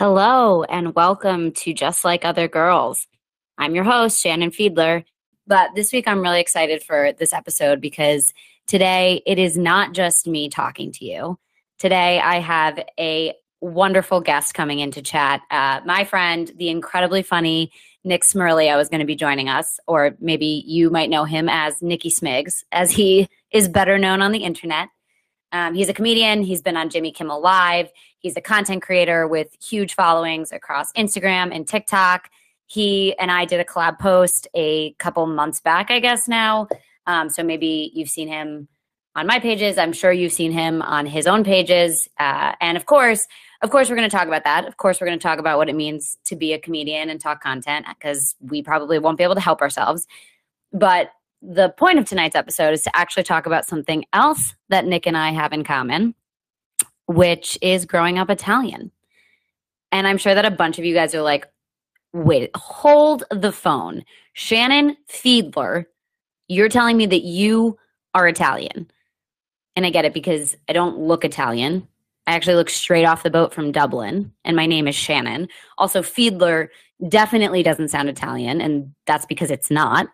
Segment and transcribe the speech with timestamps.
[0.00, 3.06] Hello, and welcome to Just Like Other Girls.
[3.58, 5.04] I'm your host, Shannon Fiedler.
[5.46, 8.32] But this week, I'm really excited for this episode because
[8.66, 11.38] today it is not just me talking to you.
[11.78, 15.42] Today, I have a wonderful guest coming in to chat.
[15.50, 17.70] Uh, my friend, the incredibly funny
[18.02, 21.82] Nick Smeriglio, is going to be joining us, or maybe you might know him as
[21.82, 24.88] Nicky Smigs, as he is better known on the internet.
[25.52, 26.42] Um, he's a comedian.
[26.42, 27.90] He's been on Jimmy Kimmel Live.
[28.20, 32.30] He's a content creator with huge followings across Instagram and TikTok.
[32.66, 36.68] He and I did a collab post a couple months back, I guess now.
[37.06, 38.68] Um, so maybe you've seen him
[39.16, 39.78] on my pages.
[39.78, 42.08] I'm sure you've seen him on his own pages.
[42.18, 43.26] Uh, and of course,
[43.62, 44.66] of course, we're going to talk about that.
[44.66, 47.20] Of course, we're going to talk about what it means to be a comedian and
[47.20, 50.06] talk content because we probably won't be able to help ourselves.
[50.72, 51.10] But
[51.42, 55.16] the point of tonight's episode is to actually talk about something else that Nick and
[55.16, 56.14] I have in common,
[57.10, 58.92] which is growing up Italian.
[59.90, 61.48] And I'm sure that a bunch of you guys are like,
[62.12, 64.04] wait, hold the phone.
[64.32, 65.86] Shannon Fiedler,
[66.46, 67.76] you're telling me that you
[68.14, 68.88] are Italian.
[69.74, 71.88] And I get it because I don't look Italian.
[72.28, 75.48] I actually look straight off the boat from Dublin, and my name is Shannon.
[75.78, 76.68] Also, Fiedler
[77.08, 80.06] definitely doesn't sound Italian, and that's because it's not.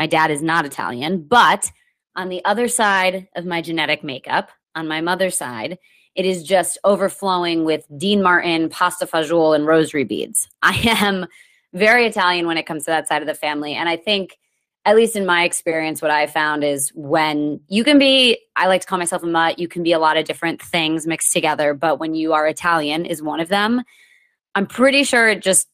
[0.00, 1.70] My dad is not Italian, but
[2.16, 5.78] on the other side of my genetic makeup, on my mother's side,
[6.14, 10.48] it is just overflowing with Dean Martin, pasta fagioli, and rosary beads.
[10.62, 11.26] I am
[11.72, 13.74] very Italian when it comes to that side of the family.
[13.74, 14.38] And I think,
[14.84, 18.80] at least in my experience, what I found is when you can be, I like
[18.80, 21.74] to call myself a mutt, you can be a lot of different things mixed together.
[21.74, 23.82] But when you are Italian, is one of them.
[24.54, 25.68] I'm pretty sure it just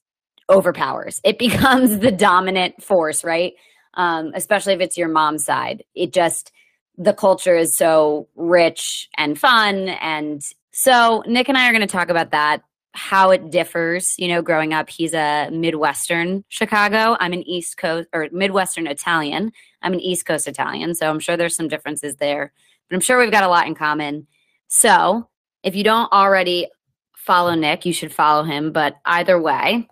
[0.50, 1.20] overpowers.
[1.24, 3.54] It becomes the dominant force, right?
[3.96, 5.82] um, especially if it's your mom's side.
[5.94, 6.52] It just,
[6.98, 9.89] the culture is so rich and fun.
[9.89, 14.14] And so Nick and I are going to talk about that, how it differs.
[14.19, 17.16] You know, growing up, he's a Midwestern Chicago.
[17.20, 19.53] I'm an East Coast or Midwestern Italian.
[19.83, 20.94] I'm an East Coast Italian.
[20.94, 22.53] So I'm sure there's some differences there,
[22.88, 24.26] but I'm sure we've got a lot in common.
[24.69, 25.28] So
[25.62, 26.69] if you don't already
[27.16, 28.72] follow Nick, you should follow him.
[28.72, 29.87] But either way,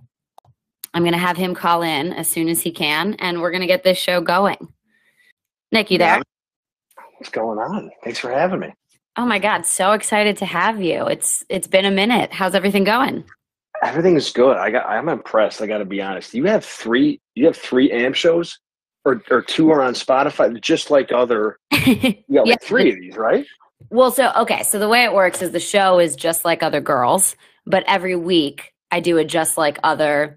[0.94, 3.62] I'm going to have him call in as soon as he can, and we're going
[3.62, 4.72] to get this show going.
[5.72, 6.22] Nick, you there?
[7.18, 7.90] What's going on?
[8.02, 8.74] Thanks for having me.
[9.16, 11.06] Oh my God, so excited to have you.
[11.06, 12.32] It's it's been a minute.
[12.32, 13.24] How's everything going?
[13.82, 14.56] Everything is good.
[14.56, 15.62] I got I'm impressed.
[15.62, 16.34] I got to be honest.
[16.34, 17.20] You have three.
[17.34, 18.58] You have three amp shows,
[19.04, 21.58] or or two are on Spotify, just like other.
[21.86, 22.68] You got like yeah.
[22.68, 23.46] three of these, right?
[23.90, 24.62] Well, so okay.
[24.62, 27.36] So the way it works is the show is just like other girls,
[27.66, 30.36] but every week I do a just like other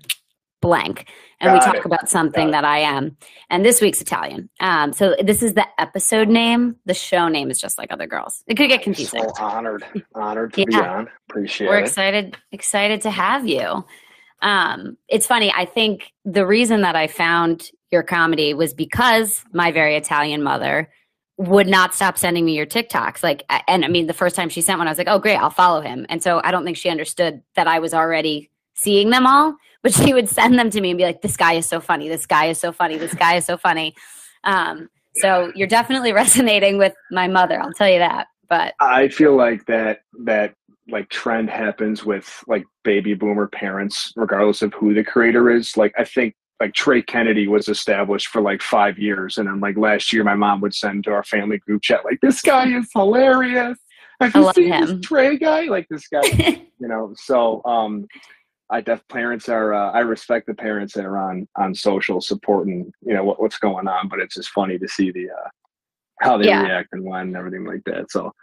[0.62, 1.10] blank
[1.40, 1.86] and Got we talk it.
[1.86, 3.16] about something that I am.
[3.50, 4.50] And this week's Italian.
[4.60, 6.76] Um, so this is the episode name.
[6.86, 8.44] The show name is just like other girls.
[8.48, 9.22] It could get confusing.
[9.22, 10.66] So honored, honored to yeah.
[10.66, 11.10] be on.
[11.30, 11.86] Appreciate We're it.
[11.86, 13.86] excited, excited to have you.
[14.42, 15.54] Um, it's funny.
[15.56, 20.90] I think the reason that I found your comedy was because my very Italian mother
[21.38, 23.22] would not stop sending me your TikToks.
[23.22, 25.38] Like, and I mean, the first time she sent one, I was like, oh, great,
[25.38, 26.06] I'll follow him.
[26.10, 29.94] And so I don't think she understood that I was already seeing them all but
[29.94, 32.08] she would send them to me and be like, "This guy is so funny.
[32.08, 32.98] This guy is so funny.
[32.98, 33.96] This guy is so funny."
[34.44, 37.62] Um, so you're definitely resonating with my mother.
[37.62, 38.28] I'll tell you that.
[38.50, 40.54] But I feel like that that
[40.90, 45.76] like trend happens with like baby boomer parents, regardless of who the creator is.
[45.76, 49.78] Like I think like Trey Kennedy was established for like five years, and then like
[49.78, 52.90] last year, my mom would send to our family group chat like, "This guy is
[52.94, 53.78] hilarious."
[54.20, 54.86] Have you seen him.
[54.88, 55.66] this Trey guy?
[55.66, 56.22] Like this guy,
[56.80, 57.14] you know.
[57.18, 58.08] So um,
[58.70, 62.92] I def parents are uh, I respect the parents that are on on social supporting
[63.02, 65.50] you know what, what's going on, but it's just funny to see the uh,
[66.20, 66.64] how they yeah.
[66.64, 68.12] react and when and everything like that.
[68.12, 68.34] So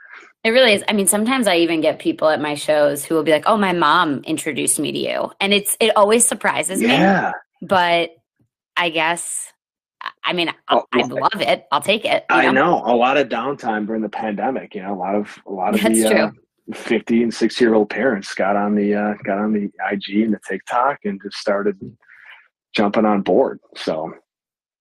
[0.44, 0.84] it really is.
[0.88, 3.56] I mean, sometimes I even get people at my shows who will be like, "Oh,
[3.56, 7.32] my mom introduced me to you," and it's it always surprises yeah.
[7.60, 7.66] me.
[7.68, 8.10] But
[8.76, 9.52] I guess
[10.22, 11.66] I mean, oh, I, love it.
[11.70, 12.24] I'll take it.
[12.28, 12.52] I know?
[12.52, 14.74] know a lot of downtime during the pandemic.
[14.74, 16.18] You know, a lot of a lot of That's the, true.
[16.18, 16.30] Uh,
[16.72, 20.32] 50 and 60 year old parents got on the uh, got on the IG and
[20.32, 21.78] the TikTok and just started
[22.74, 23.60] jumping on board.
[23.76, 24.14] So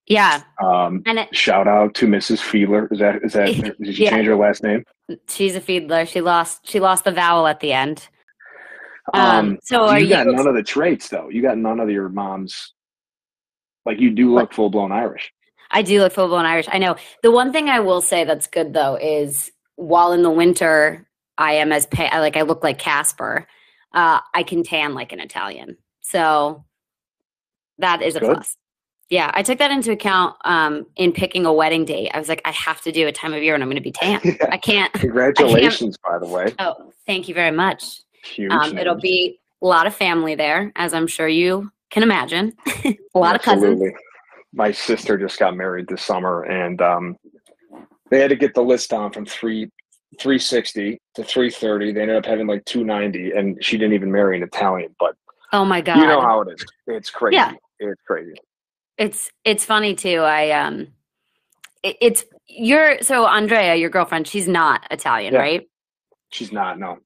[0.07, 0.43] yeah.
[0.61, 2.39] Um, and it, shout out to Mrs.
[2.39, 2.91] Fiedler.
[2.91, 3.47] Is that is that
[3.81, 4.11] did she yeah.
[4.11, 4.83] change her last name?
[5.27, 6.07] She's a Fiedler.
[6.07, 8.07] She lost she lost the vowel at the end.
[9.13, 11.29] Um, um so you got you, none of the traits though.
[11.29, 12.73] You got none of your mom's
[13.85, 15.31] like you do look full blown Irish.
[15.71, 16.67] I do look full blown Irish.
[16.71, 16.95] I know.
[17.23, 21.07] The one thing I will say that's good though is while in the winter
[21.37, 23.47] I am as pay, like I look like Casper.
[23.93, 26.65] Uh, I can tan like an Italian, so
[27.79, 28.33] that is a Good.
[28.33, 28.57] plus.
[29.09, 32.09] Yeah, I took that into account um, in picking a wedding date.
[32.13, 33.81] I was like, I have to do a time of year when I'm going to
[33.81, 34.19] be tan.
[34.23, 34.47] yeah.
[34.49, 34.91] I can't.
[34.93, 36.55] Congratulations, I can't, by the way.
[36.57, 38.01] Oh, thank you very much.
[38.23, 38.51] Huge.
[38.51, 42.53] Um, it'll be a lot of family there, as I'm sure you can imagine.
[42.85, 43.89] a lot Absolutely.
[43.89, 43.93] of cousins.
[44.53, 47.17] My sister just got married this summer, and um,
[48.09, 49.69] they had to get the list down from three
[50.19, 51.91] 360 to 330.
[51.91, 54.95] They ended up having like 290, and she didn't even marry an Italian.
[54.99, 55.15] But
[55.51, 56.65] oh my god, you know how it is.
[56.87, 57.35] It's crazy.
[57.35, 57.53] Yeah.
[57.79, 58.35] it's crazy.
[58.97, 60.19] It's it's funny too.
[60.19, 60.87] I um,
[61.81, 64.27] it, it's you're so Andrea, your girlfriend.
[64.27, 65.39] She's not Italian, yeah.
[65.39, 65.69] right?
[66.29, 66.79] She's not.
[66.79, 66.99] No.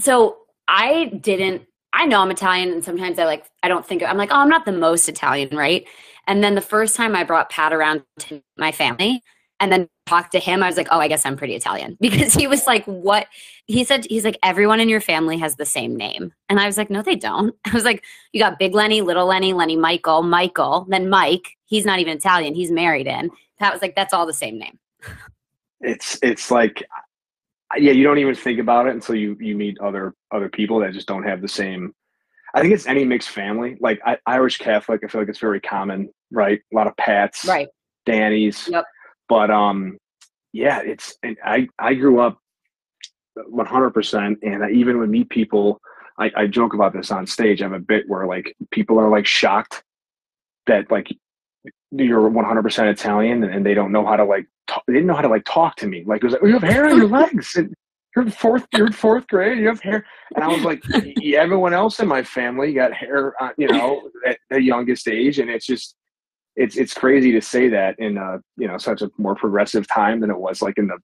[0.00, 0.38] So
[0.68, 1.62] I didn't.
[1.92, 3.44] I know I'm Italian, and sometimes I like.
[3.62, 4.30] I don't think I'm like.
[4.32, 5.86] Oh, I'm not the most Italian, right?
[6.26, 9.22] And then the first time I brought Pat around to my family,
[9.60, 12.34] and then talked to him, I was like, oh, I guess I'm pretty Italian because
[12.34, 13.26] he was like, what?
[13.66, 16.32] He said, he's like, everyone in your family has the same name.
[16.48, 17.54] And I was like, no, they don't.
[17.64, 21.56] I was like, you got Big Lenny, Little Lenny, Lenny Michael, Michael, then Mike.
[21.66, 22.54] He's not even Italian.
[22.54, 23.30] He's married in.
[23.58, 24.78] Pat was like, that's all the same name.
[25.80, 26.84] It's, it's like,
[27.76, 30.92] yeah, you don't even think about it until you, you meet other, other people that
[30.92, 31.94] just don't have the same.
[32.54, 33.78] I think it's any mixed family.
[33.80, 36.60] Like I, Irish Catholic, I feel like it's very common, right?
[36.70, 37.68] A lot of Pats, right?
[38.04, 38.68] Danny's.
[38.70, 38.84] Yep
[39.32, 39.96] but um,
[40.52, 42.38] yeah, it's I I grew up
[43.38, 45.80] 100%, and I even would meet people.
[46.18, 47.62] I, I joke about this on stage.
[47.62, 49.82] I have a bit where like people are like shocked
[50.66, 51.08] that like
[51.92, 55.22] you're 100% Italian and they don't know how to like talk, they didn't know how
[55.22, 56.04] to like talk to me.
[56.06, 57.72] Like it was like, you have hair on your legs and
[58.14, 59.60] you're fourth you're in fourth grade.
[59.60, 60.84] You have hair, and I was like,
[61.24, 65.48] everyone else in my family got hair, uh, you know, at the youngest age, and
[65.48, 65.96] it's just
[66.56, 70.20] it's it's crazy to say that in a you know such a more progressive time
[70.20, 70.98] than it was like in the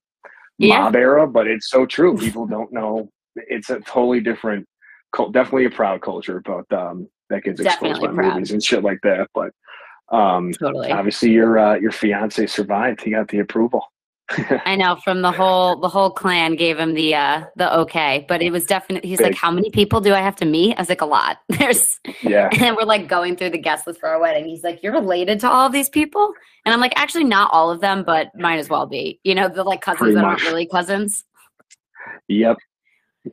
[0.58, 0.80] yeah.
[0.80, 2.16] mob era, but it's so true.
[2.18, 3.08] People don't know.
[3.36, 4.66] It's a totally different,
[5.32, 8.34] definitely a proud culture, but um, that gets exposed by proud.
[8.34, 9.28] movies and shit like that.
[9.34, 9.52] But
[10.14, 10.90] um, totally.
[10.90, 13.02] obviously, your uh, your fiance survived.
[13.02, 13.84] He got the approval.
[14.30, 18.42] I know from the whole the whole clan gave him the uh the okay, but
[18.42, 19.28] it was definitely he's Big.
[19.28, 20.76] like, How many people do I have to meet?
[20.76, 21.38] I was like, A lot.
[21.48, 22.50] There's yeah.
[22.60, 24.46] And we're like going through the guest list for our wedding.
[24.46, 26.32] He's like, You're related to all of these people?
[26.66, 29.18] And I'm like, actually not all of them, but might as well be.
[29.24, 30.40] You know, the like cousins Pretty that much.
[30.42, 31.24] aren't really cousins.
[32.28, 32.58] Yep.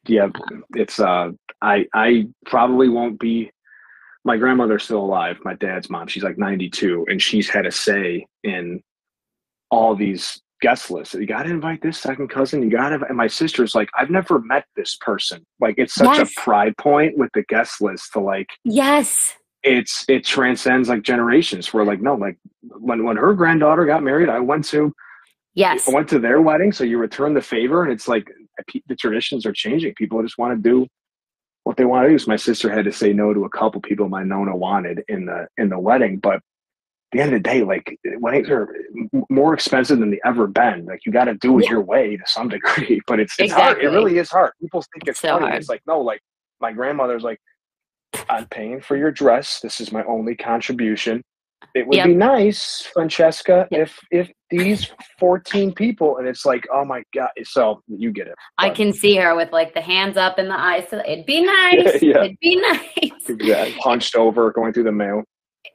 [0.08, 0.32] Yep.
[0.76, 1.32] It's uh
[1.62, 3.52] I I probably won't be
[4.24, 6.08] my grandmother's still alive, my dad's mom.
[6.08, 8.82] She's like 92 and she's had a say in
[9.70, 11.14] all these guest list.
[11.14, 12.64] You got to invite this second cousin.
[12.64, 13.06] You got to.
[13.08, 15.46] And my sister's like, I've never met this person.
[15.60, 16.32] Like, it's such yes.
[16.32, 18.48] a pride point with the guest list to like.
[18.64, 19.34] Yes.
[19.64, 21.74] It's it transcends like generations.
[21.74, 24.94] We're like, no, like when when her granddaughter got married, I went to.
[25.56, 25.88] Yes.
[25.88, 28.30] I went to their wedding, so you return the favor, and it's like
[28.88, 29.94] the traditions are changing.
[29.96, 30.86] People just want to do
[31.64, 32.20] what they want to do.
[32.20, 35.26] So my sister had to say no to a couple people my nona wanted in
[35.26, 36.42] the in the wedding, but
[37.16, 38.76] the end of the day, like weddings are
[39.30, 40.86] more expensive than they ever been.
[40.86, 41.72] Like you got to do it yeah.
[41.72, 43.84] your way to some degree, but it's it's exactly.
[43.84, 43.94] hard.
[43.94, 44.52] It really is hard.
[44.62, 45.46] People think it's so funny.
[45.46, 45.56] Hard.
[45.56, 46.20] It's like no, like
[46.60, 47.40] my grandmother's like,
[48.30, 49.62] I'm paying for your dress.
[49.62, 51.24] This is my only contribution.
[51.74, 52.08] It would yep.
[52.08, 53.82] be nice, Francesca, yep.
[53.82, 57.30] if if these 14 people, and it's like, oh my god.
[57.46, 58.36] So you get it.
[58.58, 58.66] But.
[58.66, 60.86] I can see her with like the hands up and the eyes.
[60.90, 62.02] So it'd be nice.
[62.02, 62.26] yeah.
[62.26, 63.30] It'd be nice.
[63.30, 63.72] Exactly.
[63.80, 65.24] Hunched over, going through the mail.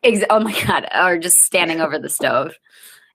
[0.02, 0.88] Ex- oh my god!
[0.94, 2.54] Or just standing over the stove.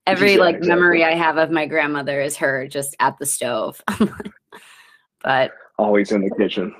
[0.07, 3.81] Every yeah, like memory I have of my grandmother is her just at the stove.
[5.23, 6.73] but always in the kitchen.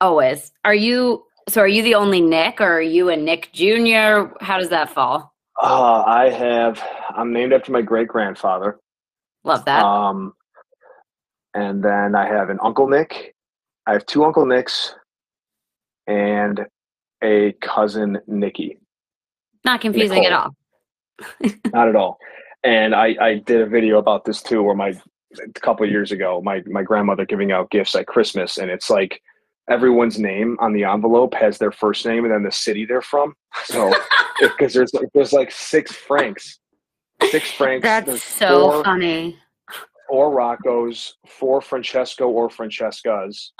[0.00, 0.52] Always.
[0.64, 1.24] Are you?
[1.48, 4.32] So are you the only Nick, or are you a Nick Junior?
[4.40, 5.34] How does that fall?
[5.60, 6.80] Uh, I have.
[7.16, 8.78] I'm named after my great grandfather.
[9.42, 9.82] Love that.
[9.82, 10.34] Um,
[11.54, 13.34] and then I have an Uncle Nick.
[13.86, 14.94] I have two Uncle Nicks,
[16.06, 16.64] and
[17.24, 18.78] a cousin Nikki.
[19.68, 20.26] Not confusing Nicole.
[20.26, 21.52] at all.
[21.74, 22.18] Not at all.
[22.64, 24.94] And I, I did a video about this too, where my
[25.38, 29.20] a couple years ago, my my grandmother giving out gifts at Christmas, and it's like
[29.68, 33.34] everyone's name on the envelope has their first name and then the city they're from.
[33.64, 33.92] So
[34.40, 36.60] because there's there's like six Franks,
[37.30, 37.82] six Franks.
[37.82, 39.36] That's so four, funny.
[40.08, 43.50] Or Rocco's, four Francesco or Francescas,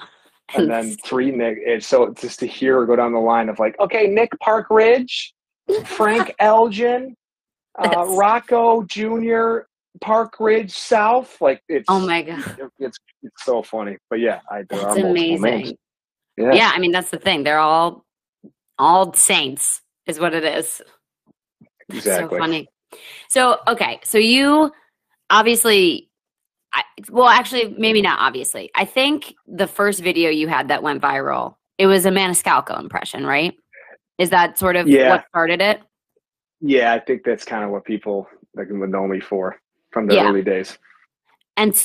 [0.54, 1.58] and then three Nick.
[1.68, 5.34] And so just to hear go down the line of like, okay, Nick Park Ridge,
[5.84, 7.14] Frank Elgin,
[7.78, 9.60] uh, Rocco Jr.,
[10.00, 11.40] Park Ridge South.
[11.40, 12.42] Like it's oh my god,
[12.78, 13.96] it's it's so funny.
[14.10, 15.76] But yeah, I It's amazing.
[16.36, 16.52] Yeah.
[16.52, 17.42] yeah, I mean that's the thing.
[17.42, 18.04] They're all
[18.78, 20.80] all saints, is what it is.
[21.88, 22.36] Exactly.
[22.36, 22.68] So funny.
[23.28, 24.70] So okay, so you
[25.30, 26.08] obviously
[26.72, 28.70] I, well, actually, maybe not obviously.
[28.74, 33.24] I think the first video you had that went viral, it was a Maniscalco impression,
[33.24, 33.54] right?
[34.18, 35.10] Is that sort of yeah.
[35.10, 35.80] what started it?
[36.60, 39.56] Yeah, I think that's kind of what people like would know me for
[39.92, 40.28] from the yeah.
[40.28, 40.76] early days.
[41.56, 41.80] And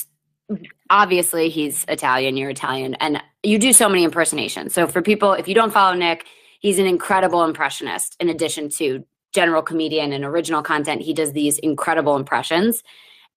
[0.89, 4.73] obviously he's Italian, you're Italian, and you do so many impersonations.
[4.73, 6.25] So for people, if you don't follow Nick,
[6.59, 11.01] he's an incredible impressionist in addition to general comedian and original content.
[11.01, 12.83] He does these incredible impressions.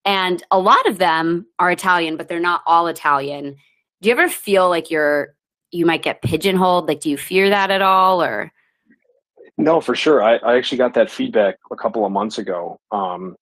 [0.04, 3.56] And a lot of them are Italian, but they're not all Italian.
[4.00, 5.34] Do you ever feel like you're
[5.72, 6.86] you might get pigeonholed?
[6.86, 8.52] Like do you fear that at all or
[9.58, 10.22] no, for sure.
[10.22, 12.78] I, I actually got that feedback a couple of months ago.
[12.92, 13.36] Um,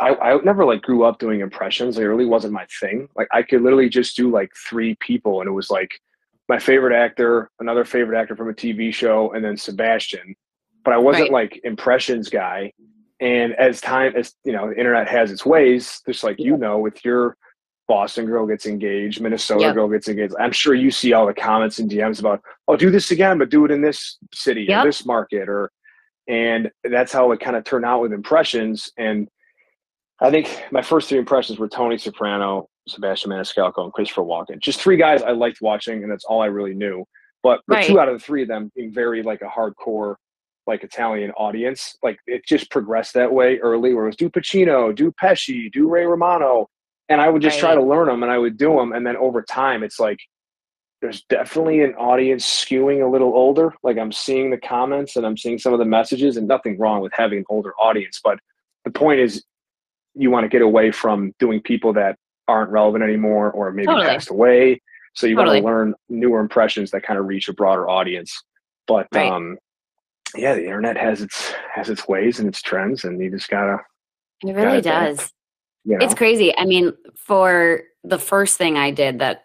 [0.00, 1.98] I, I never like grew up doing impressions.
[1.98, 3.08] It really wasn't my thing.
[3.16, 6.00] Like I could literally just do like three people, and it was like
[6.48, 10.34] my favorite actor, another favorite actor from a TV show, and then Sebastian.
[10.84, 11.50] But I wasn't right.
[11.50, 12.72] like impressions guy.
[13.20, 16.78] And as time as you know, the internet has its ways, just like you know,
[16.78, 17.36] with your
[17.92, 19.74] Boston girl gets engaged, Minnesota yep.
[19.74, 20.32] girl gets engaged.
[20.40, 23.50] I'm sure you see all the comments and DMs about, oh, do this again, but
[23.50, 24.82] do it in this city yep.
[24.82, 25.70] or this market, or
[26.26, 28.90] and that's how it kind of turned out with impressions.
[28.96, 29.28] And
[30.22, 34.58] I think my first three impressions were Tony Soprano, Sebastian Maniscalco, and Christopher Walken.
[34.58, 37.04] Just three guys I liked watching, and that's all I really knew.
[37.42, 37.86] But, but right.
[37.86, 40.14] two out of the three of them being very like a hardcore,
[40.66, 43.92] like Italian audience, like it just progressed that way early.
[43.92, 46.68] Where it was do Pacino, do Pesci, do Ray Romano,
[47.12, 47.72] and I would just right.
[47.72, 48.92] try to learn them and I would do them.
[48.92, 50.18] And then over time, it's like
[51.02, 53.74] there's definitely an audience skewing a little older.
[53.82, 57.02] Like I'm seeing the comments and I'm seeing some of the messages, and nothing wrong
[57.02, 58.20] with having an older audience.
[58.22, 58.38] But
[58.84, 59.44] the point is,
[60.14, 62.16] you want to get away from doing people that
[62.48, 64.06] aren't relevant anymore or maybe totally.
[64.06, 64.80] passed away.
[65.14, 65.60] So you totally.
[65.60, 68.42] want to learn newer impressions that kind of reach a broader audience.
[68.86, 69.30] But right.
[69.30, 69.58] um,
[70.34, 73.78] yeah, the internet has its has its ways and its trends, and you just gotta.
[74.44, 75.32] It really gotta does.
[75.84, 76.04] You know?
[76.04, 76.56] It's crazy.
[76.56, 79.44] I mean, for the first thing I did that,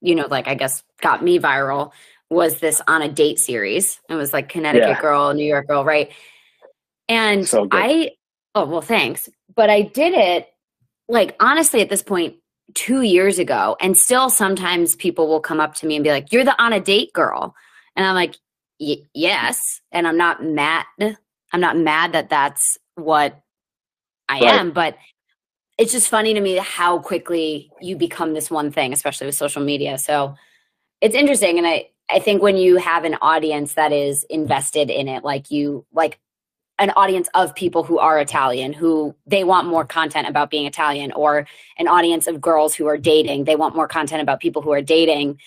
[0.00, 1.92] you know, like I guess got me viral
[2.30, 4.00] was this on a date series.
[4.08, 5.00] It was like Connecticut yeah.
[5.00, 6.10] girl, New York girl, right?
[7.08, 8.12] And so I,
[8.54, 9.28] oh, well, thanks.
[9.54, 10.48] But I did it
[11.08, 12.36] like honestly at this point
[12.74, 13.76] two years ago.
[13.80, 16.72] And still sometimes people will come up to me and be like, you're the on
[16.72, 17.54] a date girl.
[17.96, 18.36] And I'm like,
[18.78, 19.80] yes.
[19.92, 20.86] And I'm not mad.
[21.52, 23.40] I'm not mad that that's what
[24.28, 24.54] I right.
[24.54, 24.96] am, but
[25.80, 29.64] it's just funny to me how quickly you become this one thing, especially with social
[29.64, 29.96] media.
[29.96, 30.34] So
[31.00, 31.56] it's interesting.
[31.56, 35.50] And I, I think when you have an audience that is invested in it, like
[35.50, 36.20] you, like
[36.78, 41.12] an audience of people who are Italian, who they want more content about being Italian,
[41.12, 41.46] or
[41.78, 44.82] an audience of girls who are dating, they want more content about people who are
[44.82, 45.38] dating.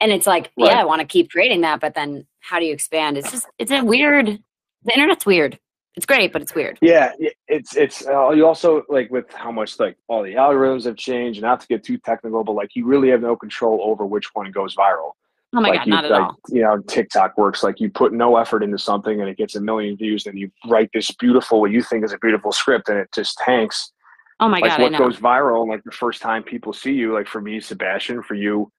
[0.00, 0.70] And it's like, right.
[0.70, 3.18] yeah, I want to keep creating that, but then how do you expand?
[3.18, 4.38] It's just, it's a weird,
[4.84, 5.58] the internet's weird
[5.96, 6.78] it's great, but it's weird.
[6.80, 7.12] Yeah,
[7.48, 11.42] it's it's uh, you also like with how much like all the algorithms have changed.
[11.42, 14.50] Not to get too technical, but like you really have no control over which one
[14.52, 15.12] goes viral.
[15.52, 16.36] Oh my like god, you, not at like, all.
[16.48, 19.60] You know, TikTok works like you put no effort into something and it gets a
[19.60, 22.98] million views, and you write this beautiful what you think is a beautiful script, and
[22.98, 23.92] it just tanks.
[24.38, 25.68] Oh my like god, what goes viral?
[25.68, 28.70] Like the first time people see you, like for me, Sebastian, for you,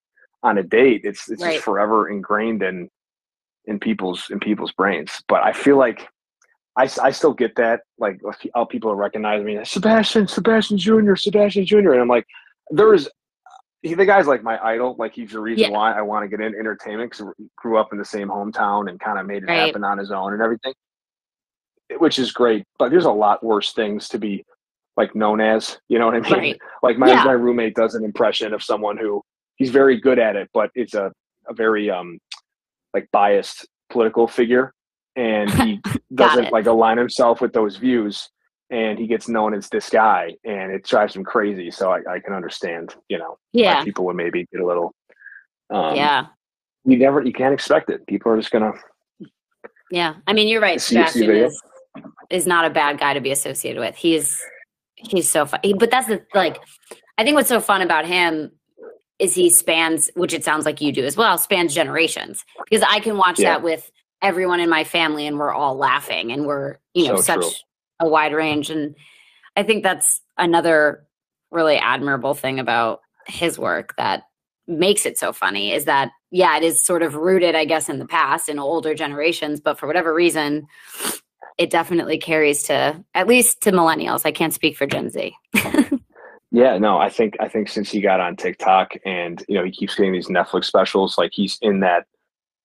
[0.43, 1.53] on a date, it's it's right.
[1.55, 2.89] just forever ingrained in
[3.65, 5.21] in people's in people's brains.
[5.27, 6.07] But I feel like
[6.77, 8.21] I, I still get that like
[8.55, 12.25] all people recognize me Sebastian Sebastian Junior Sebastian Junior and I'm like
[12.69, 13.09] there's
[13.81, 15.77] he, the guy's like my idol like he's the reason yeah.
[15.77, 18.99] why I want to get in entertainment because grew up in the same hometown and
[18.99, 19.65] kind of made it right.
[19.65, 20.73] happen on his own and everything
[21.97, 24.45] which is great but there's a lot worse things to be
[24.95, 26.59] like known as you know what I mean right.
[26.83, 27.23] like my yeah.
[27.25, 29.21] my roommate does an impression of someone who
[29.57, 31.11] he's very good at it but it's a,
[31.49, 32.17] a very um
[32.93, 34.73] like biased political figure
[35.15, 35.81] and he
[36.15, 38.29] doesn't like align himself with those views
[38.69, 42.19] and he gets known as this guy and it drives him crazy so i, I
[42.19, 43.83] can understand you know yeah.
[43.83, 44.93] people would maybe get a little
[45.71, 46.27] um, yeah.
[46.83, 48.05] you never you can't expect it.
[48.05, 48.73] People are just gonna
[49.89, 50.15] yeah.
[50.27, 51.61] I mean you're right sebastian is,
[52.29, 53.95] is not a bad guy to be associated with.
[53.95, 54.41] He's
[54.95, 56.61] he's so fun but that's the like
[57.17, 58.51] i think what's so fun about him
[59.17, 62.45] is he spans which it sounds like you do as well spans generations.
[62.69, 63.53] Because i can watch yeah.
[63.53, 63.89] that with
[64.21, 67.49] everyone in my family and we're all laughing and we're you know so such true.
[67.99, 68.69] a wide range.
[68.69, 68.95] And
[69.55, 71.05] i think that's another
[71.51, 74.23] really admirable thing about his work that
[74.67, 77.99] makes it so funny is that yeah it is sort of rooted i guess in
[77.99, 80.65] the past in older generations but for whatever reason
[81.57, 84.25] it definitely carries to at least to millennials.
[84.25, 85.35] I can't speak for gen z.
[86.53, 89.71] Yeah no i think i think since he got on tiktok and you know he
[89.71, 92.07] keeps getting these netflix specials like he's in that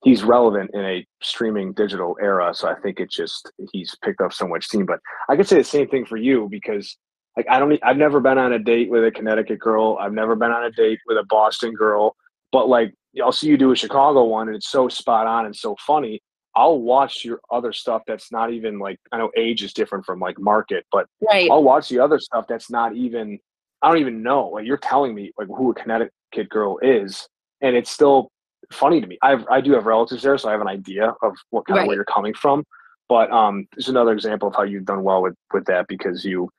[0.06, 2.54] he's relevant in a streaming digital era.
[2.54, 4.86] So I think it just he's picked up so much steam.
[4.86, 6.96] But I could say the same thing for you because
[7.36, 9.98] like I don't I've never been on a date with a Connecticut girl.
[10.00, 12.14] I've never been on a date with a Boston girl.
[12.52, 15.56] But like I'll see you do a Chicago one and it's so spot on and
[15.56, 16.22] so funny.
[16.54, 20.20] I'll watch your other stuff that's not even like I know age is different from
[20.20, 21.50] like market, but right.
[21.50, 23.40] I'll watch the other stuff that's not even
[23.82, 24.50] I don't even know.
[24.50, 27.28] Like you're telling me like who a Connecticut girl is,
[27.60, 28.30] and it's still
[28.73, 29.18] funny to me.
[29.23, 31.82] I I do have relatives there, so I have an idea of what kind right.
[31.82, 32.64] of where you're coming from.
[33.08, 36.50] But um, there's another example of how you've done well with with that because you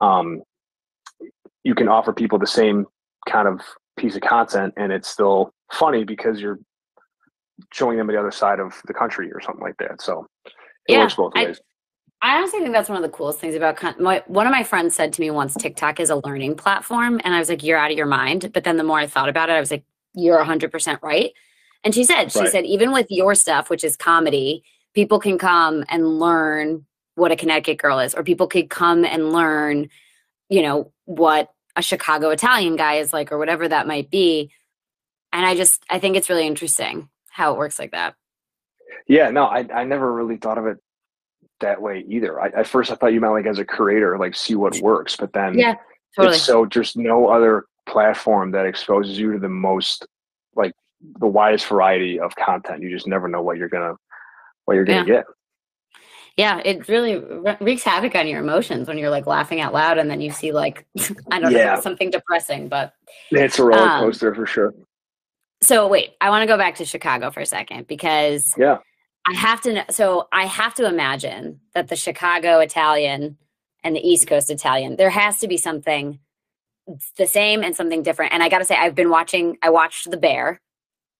[0.00, 0.42] um
[1.64, 2.86] you can offer people the same
[3.28, 3.60] kind of
[3.96, 6.58] piece of content and it's still funny because you're
[7.72, 10.00] showing them the other side of the country or something like that.
[10.00, 11.60] So it yeah, works both ways.
[12.20, 14.50] I, I honestly think that's one of the coolest things about con- my, one of
[14.50, 17.62] my friends said to me once TikTok is a learning platform and I was like
[17.62, 19.70] you're out of your mind but then the more I thought about it I was
[19.70, 19.84] like
[20.14, 21.32] you're 100% right
[21.84, 22.50] and she said she right.
[22.50, 24.62] said even with your stuff which is comedy
[24.94, 29.32] people can come and learn what a Connecticut girl is or people could come and
[29.32, 29.88] learn
[30.48, 34.50] you know what a Chicago Italian guy is like or whatever that might be
[35.32, 38.14] and I just I think it's really interesting how it works like that.
[39.08, 40.78] Yeah, no, I I never really thought of it
[41.60, 42.40] that way either.
[42.40, 45.16] I, at first I thought you meant like as a creator, like see what works,
[45.16, 45.74] but then yeah,
[46.16, 46.38] totally.
[46.38, 50.06] so there's no other platform that exposes you to the most
[50.54, 50.72] like
[51.20, 52.82] the widest variety of content.
[52.82, 53.94] You just never know what you're gonna
[54.64, 55.16] what you're gonna yeah.
[55.16, 55.24] get.
[56.36, 57.22] Yeah, it really
[57.60, 60.52] wreaks havoc on your emotions when you're like laughing out loud, and then you see
[60.52, 60.86] like
[61.30, 61.74] I don't yeah.
[61.74, 62.94] know something depressing, but
[63.30, 64.74] it's a roller um, coaster um, for sure
[65.62, 68.78] so wait, I want to go back to Chicago for a second because yeah,
[69.26, 69.84] I have to know.
[69.90, 73.38] So I have to imagine that the Chicago Italian
[73.84, 76.18] and the East Coast Italian, there has to be something
[77.16, 78.32] the same and something different.
[78.32, 79.58] And I got to say, I've been watching.
[79.62, 80.60] I watched The Bear,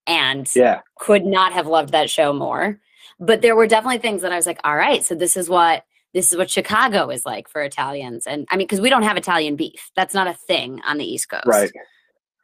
[0.07, 2.81] and yeah, could not have loved that show more.
[3.21, 5.85] But there were definitely things that I was like, all right, so this is what
[6.15, 8.27] this is what Chicago is like for Italians.
[8.27, 9.91] And I mean, because we don't have Italian beef.
[9.97, 11.47] That's not a thing on the East Coast.
[11.47, 11.71] Right.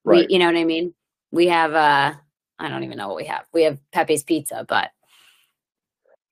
[0.04, 0.26] Right.
[0.28, 0.94] We, you know what I mean?
[1.30, 2.14] we have uh
[2.60, 3.44] I don't even know what we have.
[3.52, 4.90] We have Pepe's Pizza, but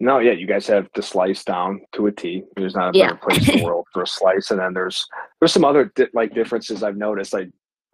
[0.00, 2.44] no, yeah, you guys have the slice down to a T.
[2.56, 3.06] There's not a yeah.
[3.08, 5.06] better place in the world for a slice, and then there's
[5.40, 7.34] there's some other di- like differences I've noticed.
[7.34, 7.46] I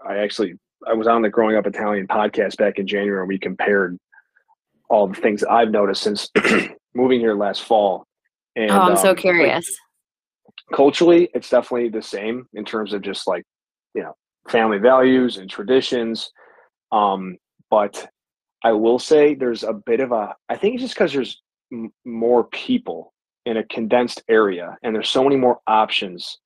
[0.07, 0.55] I actually
[0.87, 3.99] I was on the Growing Up Italian podcast back in January, and we compared
[4.91, 6.29] all the things that I've noticed since
[6.95, 8.07] moving here last fall.
[8.57, 9.67] And, oh, I'm um, so curious.
[10.45, 13.45] Like, culturally, it's definitely the same in terms of just like
[13.95, 14.15] you know
[14.49, 16.31] family values and traditions
[16.93, 17.39] um,
[17.71, 18.07] but
[18.63, 21.93] I will say there's a bit of a, I think it's just because there's m-
[22.05, 23.13] more people
[23.47, 26.39] in a condensed area and there's so many more options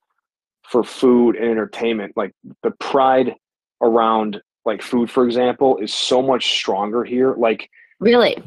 [0.63, 2.13] for food and entertainment.
[2.17, 3.35] Like the pride
[3.83, 7.35] around like food, for example, is so much stronger here.
[7.35, 8.43] Like, really?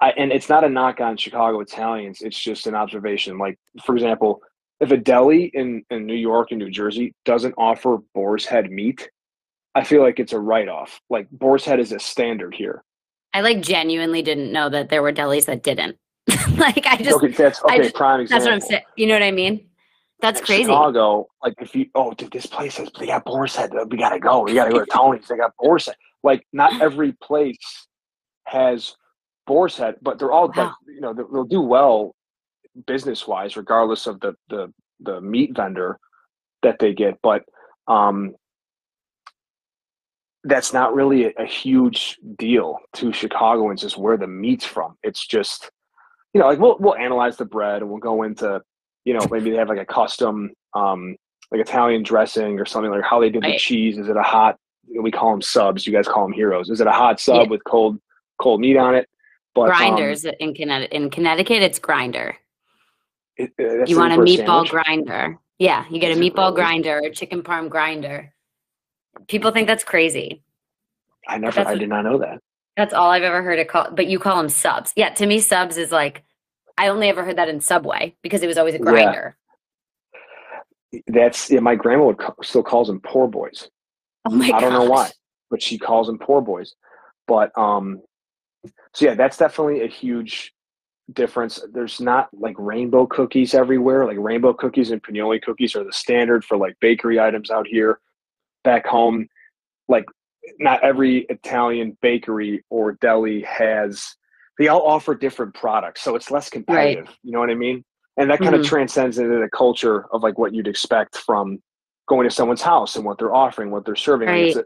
[0.00, 2.20] I, and it's not a knock on Chicago Italians.
[2.20, 3.38] It's just an observation.
[3.38, 4.42] Like, for example,
[4.80, 9.08] if a deli in, in New York and New Jersey doesn't offer boar's head meat,
[9.74, 11.00] I feel like it's a write off.
[11.08, 12.82] Like Boar's Head is a standard here.
[13.32, 15.96] I like genuinely didn't know that there were delis that didn't.
[16.56, 18.44] like I just okay, that's okay, just, prime example.
[18.44, 18.82] That's what I'm saying.
[18.96, 19.66] You know what I mean?
[20.20, 20.64] That's crazy.
[20.64, 23.70] Chicago, like if you oh dude, this place has they got Boar's Head.
[23.88, 24.42] We gotta go.
[24.42, 25.28] We gotta go to Tony's.
[25.28, 25.96] They got Boar's Head.
[26.22, 27.86] Like not every place
[28.46, 28.94] has
[29.46, 30.64] Boar's Head, but they're all wow.
[30.64, 32.14] like you know they'll do well
[32.86, 35.98] business wise, regardless of the the the meat vendor
[36.62, 37.18] that they get.
[37.22, 37.44] But
[37.86, 38.34] um
[40.44, 44.96] that's not really a, a, huge deal to Chicagoans is where the meat's from.
[45.02, 45.70] It's just,
[46.32, 48.60] you know, like we'll we'll analyze the bread and we'll go into,
[49.04, 51.16] you know, maybe they have like a custom um
[51.50, 53.52] like Italian dressing or something like how they did right.
[53.54, 53.98] the cheese.
[53.98, 54.56] Is it a hot
[55.00, 56.70] we call them subs, you guys call them heroes.
[56.70, 57.48] Is it a hot sub yeah.
[57.48, 57.98] with cold
[58.40, 59.08] cold meat on it?
[59.54, 62.36] But grinders um, in Connecticut in Connecticut it's grinder.
[63.36, 64.70] It, uh, you want a meatball sandwich?
[64.70, 65.38] grinder.
[65.58, 68.32] Yeah, you get a meatball grinder, or chicken parm grinder
[69.26, 70.42] People think that's crazy.
[71.26, 72.40] I never, I did not know that.
[72.76, 73.96] That's all I've ever heard it called.
[73.96, 74.92] But you call them subs.
[74.96, 76.24] Yeah, to me, subs is like
[76.78, 79.36] I only ever heard that in Subway because it was always a grinder.
[80.92, 81.00] Yeah.
[81.08, 81.60] That's yeah.
[81.60, 83.68] My grandma would call, still calls them poor boys.
[84.24, 84.50] Oh my!
[84.54, 85.10] I don't know why,
[85.50, 86.74] but she calls them poor boys.
[87.26, 88.00] But um,
[88.94, 90.54] so yeah, that's definitely a huge
[91.12, 91.60] difference.
[91.72, 94.06] There's not like rainbow cookies everywhere.
[94.06, 98.00] Like rainbow cookies and pinoli cookies are the standard for like bakery items out here
[98.64, 99.28] back home,
[99.88, 100.04] like
[100.58, 104.04] not every Italian bakery or deli has
[104.58, 106.02] they all offer different products.
[106.02, 107.06] So it's less competitive.
[107.06, 107.16] Right.
[107.22, 107.84] You know what I mean?
[108.16, 108.62] And that kind mm-hmm.
[108.62, 111.62] of transcends into the culture of like what you'd expect from
[112.08, 114.28] going to someone's house and what they're offering, what they're serving.
[114.28, 114.56] Right.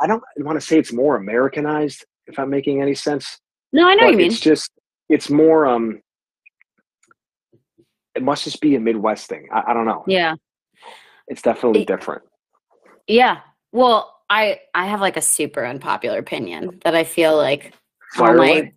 [0.00, 3.38] I don't want to say it's more Americanized, if I'm making any sense.
[3.72, 4.26] No, I know what you mean.
[4.30, 4.72] It's just
[5.08, 6.00] it's more um
[8.14, 9.48] it must just be a Midwest thing.
[9.52, 10.02] I, I don't know.
[10.08, 10.34] Yeah.
[11.28, 12.22] It's definitely it, different.
[13.08, 13.40] Yeah.
[13.72, 17.74] Well, I I have like a super unpopular opinion that I feel like
[18.18, 18.72] all my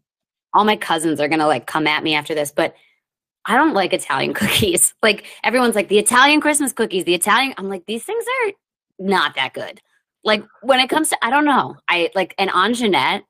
[0.54, 2.74] all my cousins are gonna like come at me after this, but
[3.46, 4.94] I don't like Italian cookies.
[5.04, 7.54] Like everyone's like the Italian Christmas cookies, the Italian.
[7.58, 8.54] I'm like these things are
[9.00, 9.82] not that good.
[10.24, 11.76] Like when it comes to, I don't know.
[11.88, 13.24] I like an Anjanette.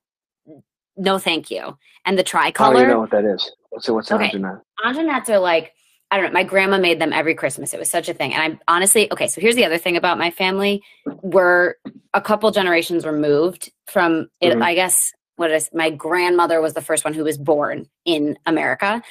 [0.98, 1.78] No, thank you.
[2.06, 2.70] And the oh, tricolor.
[2.70, 3.50] I don't even know what that is.
[3.70, 4.30] What's what's Okay.
[4.30, 4.62] Anjanette?
[4.84, 5.74] Anjanettes are like
[6.12, 6.32] I don't know.
[6.34, 7.74] My grandma made them every Christmas.
[7.74, 8.34] It was such a thing.
[8.34, 9.28] And I'm honestly, okay.
[9.28, 10.84] So here's the other thing about my family:
[11.22, 11.76] we're
[12.14, 14.54] a couple generations removed from it.
[14.58, 14.62] Mhm.
[14.64, 19.02] I guess what is my grandmother was the first one who was born in America.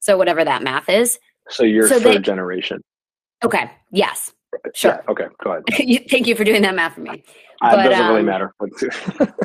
[0.00, 1.18] So whatever that math is.
[1.50, 2.80] So you're So third they- generation.
[3.44, 3.70] Okay.
[3.92, 4.32] Yes.
[4.74, 4.92] Sure.
[4.92, 5.26] Yeah, okay.
[5.44, 5.64] Go ahead.
[6.10, 7.22] Thank you for doing that math for me.
[7.60, 8.54] Uh, But, it doesn't really um, matter.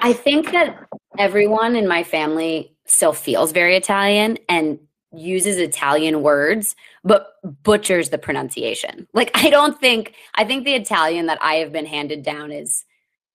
[0.00, 0.86] I think that
[1.18, 4.78] everyone in my family still feels very Italian and
[5.12, 9.06] uses Italian words, but butchers the pronunciation.
[9.12, 12.84] Like I don't think I think the Italian that I have been handed down is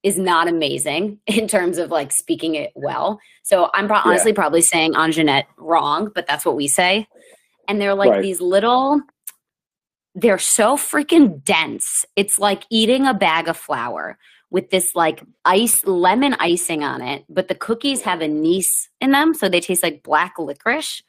[0.04, 3.20] is not amazing in terms of like speaking it well.
[3.44, 4.04] So I'm pro- Yeah.
[4.06, 7.08] honestly probably saying Anjanette wrong, but that's what we say.
[7.68, 8.22] And they're like Right.
[8.22, 9.02] these little
[10.18, 12.06] they're so freaking dense.
[12.16, 14.18] It's like eating a bag of flour
[14.50, 19.34] with this like ice lemon icing on it, but the cookies have anise in them,
[19.34, 21.02] so they taste like black licorice.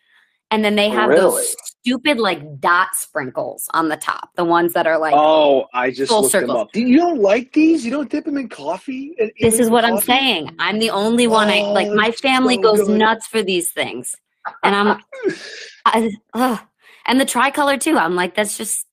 [0.50, 1.20] And then they have Really?
[1.22, 5.90] those stupid like dot sprinkles on the top, the ones that are like oh, I
[5.90, 6.58] just full looked them circles.
[6.62, 6.72] up.
[6.72, 7.84] Do You don't like these?
[7.84, 9.14] You don't dip them in coffee?
[9.20, 10.54] Uh, this is what I'm saying.
[10.60, 12.98] I'm the only one I Oh, like my family so goes good.
[12.98, 14.14] nuts for these things.
[14.62, 15.00] And I'm
[15.84, 16.60] I, ugh.
[17.06, 17.96] and the tricolor too.
[17.98, 18.86] I'm like, that's just,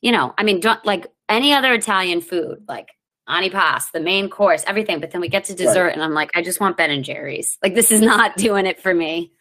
[0.00, 2.88] you know, I mean, don't like any other Italian food, like
[3.28, 4.98] anipas, the main course, everything.
[4.98, 7.56] But then we get to dessert, and I'm like, I just want Ben and Jerry's.
[7.62, 9.32] Like, this is not doing it for me.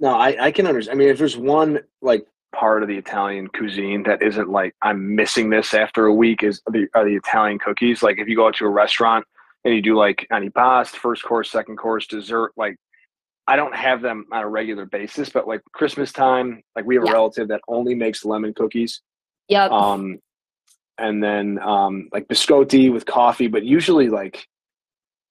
[0.00, 0.96] No, I, I can understand.
[0.96, 5.14] I mean, if there's one like part of the Italian cuisine that isn't like I'm
[5.14, 8.02] missing this after a week is the are the Italian cookies.
[8.02, 9.24] Like if you go out to a restaurant
[9.64, 12.76] and you do like antipasto, first course, second course, dessert, like
[13.46, 17.04] I don't have them on a regular basis, but like Christmas time, like we have
[17.04, 19.02] a relative that only makes lemon cookies.
[19.48, 19.70] Yep.
[19.70, 20.18] Um
[20.96, 24.46] and then um like biscotti with coffee, but usually like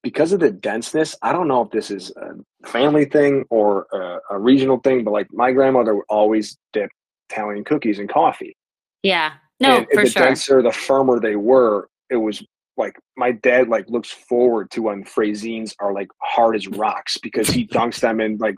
[0.03, 4.35] because of the denseness, I don't know if this is a family thing or a,
[4.35, 6.91] a regional thing, but like my grandmother would always dip
[7.29, 8.55] Italian cookies in coffee.
[9.01, 9.33] yeah.
[9.59, 10.23] No, and for the sure.
[10.23, 12.43] denser, the firmer they were, it was
[12.75, 17.47] like my dad like looks forward to when phrazines are like hard as rocks because
[17.47, 18.57] he dunks them in like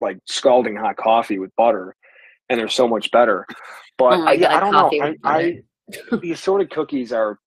[0.00, 1.96] like scalding hot coffee with butter,
[2.48, 3.46] and they're so much better.
[3.96, 5.14] But Oh I, God, I don't know.
[5.24, 7.38] I, I the assorted cookies are.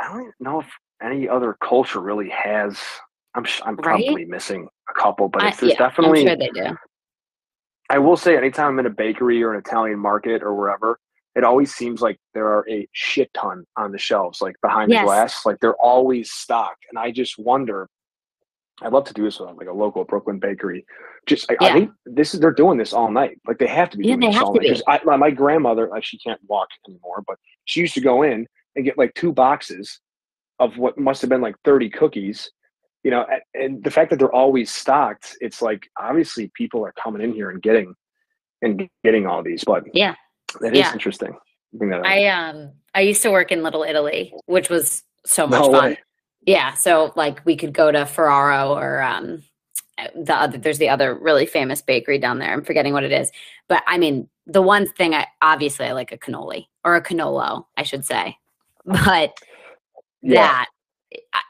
[0.00, 0.66] I don't know if
[1.02, 2.78] any other culture really has.
[3.34, 3.82] I'm I'm Right?
[3.84, 6.20] probably missing a couple, but it's, there's yeah, definitely.
[6.20, 6.76] I'm sure they do.
[7.88, 10.98] I will say, anytime I'm in a bakery or an Italian market or wherever,
[11.36, 15.02] it always seems like there are a shit ton on the shelves, like behind Yes.
[15.02, 15.46] the glass.
[15.46, 17.88] Like they're always stocked, and I just wonder.
[18.82, 20.84] I'd love to do this with like a local Brooklyn bakery.
[21.24, 23.38] Just, I, I think this is they're doing this all night.
[23.46, 24.82] Like they have to be Yeah, doing this all night.
[24.86, 28.46] I, my, my grandmother, like she can't walk anymore, but she used to go in
[28.74, 30.00] and get like two boxes
[30.58, 32.50] of what must have been like thirty cookies.
[33.04, 37.22] You know, and the fact that they're always stocked, it's like obviously people are coming
[37.22, 37.94] in here and getting
[38.62, 39.62] and getting all these.
[39.64, 40.14] But Yeah.
[40.60, 40.92] that is Yeah.
[40.92, 41.36] interesting.
[41.72, 42.02] That.
[42.04, 45.90] I um I used to work in Little Italy, which was so much No fun.
[45.90, 45.98] way.
[46.46, 49.42] Yeah, so like we could go to Ferrara or um
[50.14, 52.52] the other there's the other really famous bakery down there.
[52.52, 53.30] I'm forgetting what it is.
[53.68, 57.66] But I mean, the one thing I obviously I like a cannoli or a canolo,
[57.76, 58.36] I should say.
[58.84, 59.38] But
[60.34, 60.42] Yeah.
[60.42, 60.66] that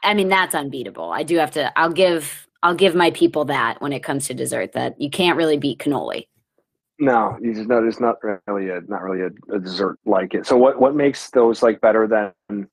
[0.03, 1.11] I- mean that's unbeatable.
[1.11, 4.33] I do have to I'll give I'll give my people that when it comes to
[4.33, 6.27] dessert that you can't really beat cannoli.
[6.99, 8.15] No, you just know there's not
[8.47, 10.47] really a not really a, a dessert like it.
[10.47, 12.67] So what what makes those like better than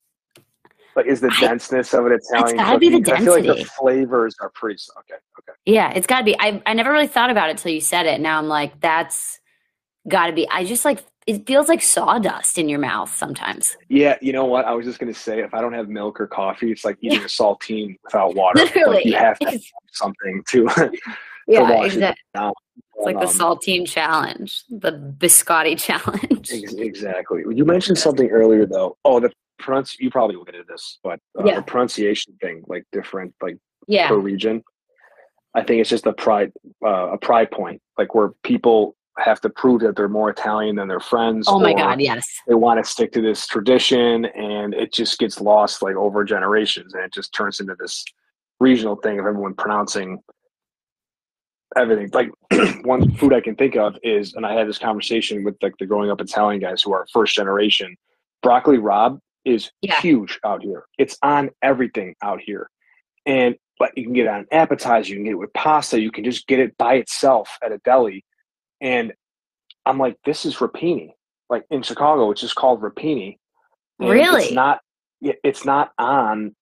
[0.96, 3.00] like is the I- denseness of an Italian It's gotta be the?
[3.02, 3.70] 'Cause I feel like the density.
[3.78, 5.14] flavors are pretty okay.
[5.40, 5.58] Okay.
[5.66, 6.36] Yeah, it's got to be.
[6.38, 8.20] I I never really thought about it till you said it.
[8.20, 9.40] Now I'm like, that's
[10.08, 10.48] got to be.
[10.48, 13.76] I just like it feels like sawdust in your mouth sometimes.
[13.88, 14.64] Yeah, you know what?
[14.66, 17.20] I was just gonna say if I don't have milk or coffee, it's like eating
[17.20, 18.60] a saltine without water.
[18.60, 19.60] Like, Literally, you have to have
[19.92, 20.92] something to.
[21.48, 22.22] yeah, wash exactly.
[22.34, 22.52] down.
[22.96, 26.50] It's like the Um, saltine challenge, the biscotti challenge.
[26.52, 27.42] Ex- Exactly.
[27.50, 28.96] You mentioned something earlier, though.
[29.04, 31.56] Oh, the pronunci- You probably will get into this, but uh, Yeah.
[31.56, 33.56] the pronunciation thing, like different, like
[33.88, 34.62] Yeah, per region.
[35.54, 36.52] I think it's just a pride,
[36.84, 40.88] uh, a pride point, like where people have to prove that they're more Italian than
[40.88, 41.46] their friends.
[41.48, 42.28] Oh my god, yes.
[42.46, 46.94] They want to stick to this tradition, and it just gets lost like over generations,
[46.94, 48.04] and it just turns into this
[48.60, 50.18] regional thing of everyone pronouncing
[51.76, 52.10] everything.
[52.12, 52.30] Like
[52.84, 55.86] one food I can think of is, and I had this conversation with like the
[55.86, 57.96] growing up Italian guys who are first generation.
[58.42, 60.00] Broccoli rabe is Yeah.
[60.00, 60.84] huge out here.
[60.98, 62.68] It's on everything out here,
[63.26, 65.10] and but you can get it on appetizer.
[65.10, 66.00] You can get it with pasta.
[66.00, 68.24] You can just get it by itself at a deli.
[68.84, 69.12] And
[69.86, 71.10] I'm like, this is rapini.
[71.50, 73.38] Like in Chicago, it's just called rapini.
[73.98, 74.44] Really?
[74.44, 74.80] It's not.
[75.20, 76.54] It's not on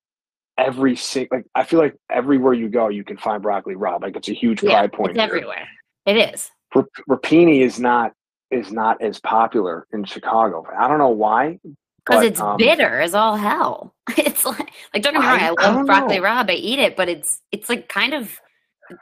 [0.59, 1.39] every single.
[1.39, 4.03] Like I feel like everywhere you go, you can find broccoli rabe.
[4.03, 5.11] Like it's a huge Yeah, pride point.
[5.11, 5.27] it's here.
[5.27, 5.69] everywhere.
[6.07, 6.51] It is.
[6.75, 8.13] Rap- rapini is not
[8.51, 10.65] is not as popular in Chicago.
[10.79, 11.59] I don't know why.
[12.05, 13.95] Because it's um, bitter as all hell.
[14.19, 16.25] It's like, like don't get me wrong, I- I, I love don't broccoli know.
[16.25, 16.51] rabe.
[16.51, 18.41] I eat it, but it's it's like kind of,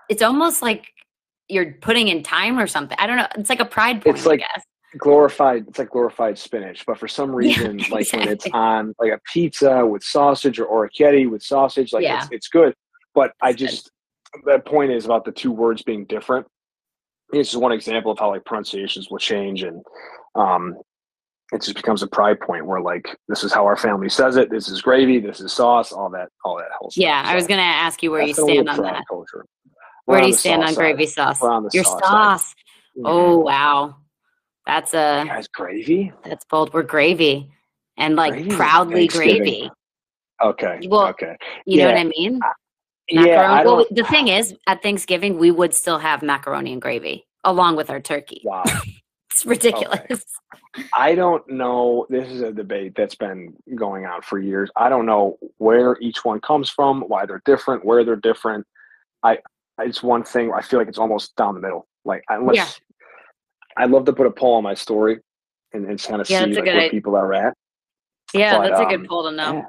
[0.08, 0.86] it's almost like
[1.50, 2.96] you're putting in time or something.
[3.00, 3.26] I don't know.
[3.36, 4.64] It's like a pride point, It's like- I guess.
[4.98, 9.20] glorified it's like glorified spinach but for some reason like when it's on like a
[9.32, 12.18] pizza with sausage or orecchiette with sausage like Yeah.
[12.22, 12.74] it's, it's good
[13.14, 13.92] but i just
[14.46, 16.44] that point is about the two words being different
[17.32, 19.80] it's just one example of how like pronunciations will change and
[20.34, 20.74] um
[21.52, 24.50] it just becomes a pride point where like this is how our family says it
[24.50, 27.46] this is gravy this is sauce all that all that whole stuff Yeah, I was
[27.46, 29.04] gonna ask you where you stand on that.
[29.08, 29.44] culture.
[30.06, 30.80] We're Where do you stand sauce on side.
[30.80, 31.40] gravy sauce?
[31.40, 32.46] We're on Your sauce sauce.
[32.48, 32.54] side.
[32.98, 33.02] Mhm.
[33.06, 33.96] Oh wow,
[34.66, 36.72] that's a guys gravy that's bold.
[36.74, 37.50] We're gravy,
[37.96, 39.70] and like Gravy's proudly gravy.
[40.42, 41.36] okay Well, okay
[41.66, 42.40] You know what I mean?
[43.08, 47.26] yeah I well, the thing is, at Thanksgiving, we would still have macaroni and gravy
[47.44, 48.42] along with our turkey.
[48.44, 48.64] wow
[49.32, 50.24] It's ridiculous.
[50.92, 52.04] I don't know.
[52.10, 54.70] This is a debate that's been going on for years.
[54.76, 58.66] I don't know where each one comes from, why they're different, where they're different.
[59.22, 59.38] I
[59.84, 60.52] it's one thing.
[60.52, 61.86] I feel like it's almost down the middle.
[62.04, 62.68] Like unless Yeah.
[63.76, 65.18] I'd love to put a poll on my story
[65.72, 66.90] and, and kind of Yeah, see like, where idea.
[66.90, 67.54] people are at.
[68.34, 69.52] Yeah, But, that's a um, good poll to know.
[69.54, 69.64] yeah.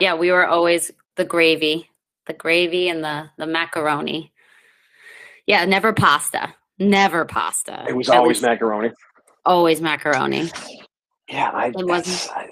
[0.00, 0.14] Yeah.
[0.14, 1.90] we were always the gravy,
[2.26, 4.32] the gravy and the the macaroni.
[5.46, 6.54] Yeah, never pasta.
[6.78, 7.84] Never pasta.
[7.88, 8.90] It was At always macaroni.
[9.44, 10.50] always macaroni.
[11.28, 12.48] Yeah, I, It wasn't- I-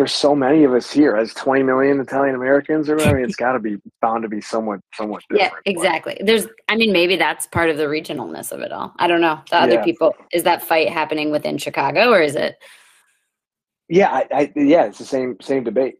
[0.00, 1.14] there's so many of us here.
[1.14, 4.40] As 20 million Italian Americans, or I mean, it's got to be bound to be
[4.40, 5.64] somewhat, somewhat Yeah, different.
[5.66, 6.18] but- exactly.
[6.24, 8.94] There's, I mean, maybe that's part of the regionalness of it all.
[8.98, 9.40] I don't know.
[9.50, 9.84] The other Yeah.
[9.84, 12.56] people, is that fight happening within Chicago or is it?
[13.90, 15.96] Yeah, I, I, yeah, it's the same, same debate.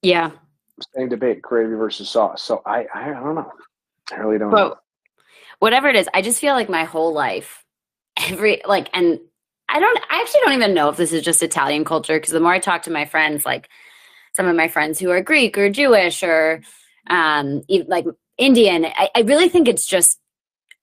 [0.00, 0.30] Yeah.
[0.96, 3.50] same debate gravy versus sauce so i i don't know
[4.12, 4.76] i really don't know
[5.58, 7.64] whatever it is, I just feel like my whole life,
[8.16, 9.18] every, like, and
[9.68, 12.40] I don't, I actually don't even know if this is just Italian culture because the
[12.40, 13.68] more I talk to my friends, like
[14.34, 16.62] some of my friends who are Greek or Jewish or
[17.10, 18.06] um, like
[18.38, 20.18] Indian, I, I really think it's just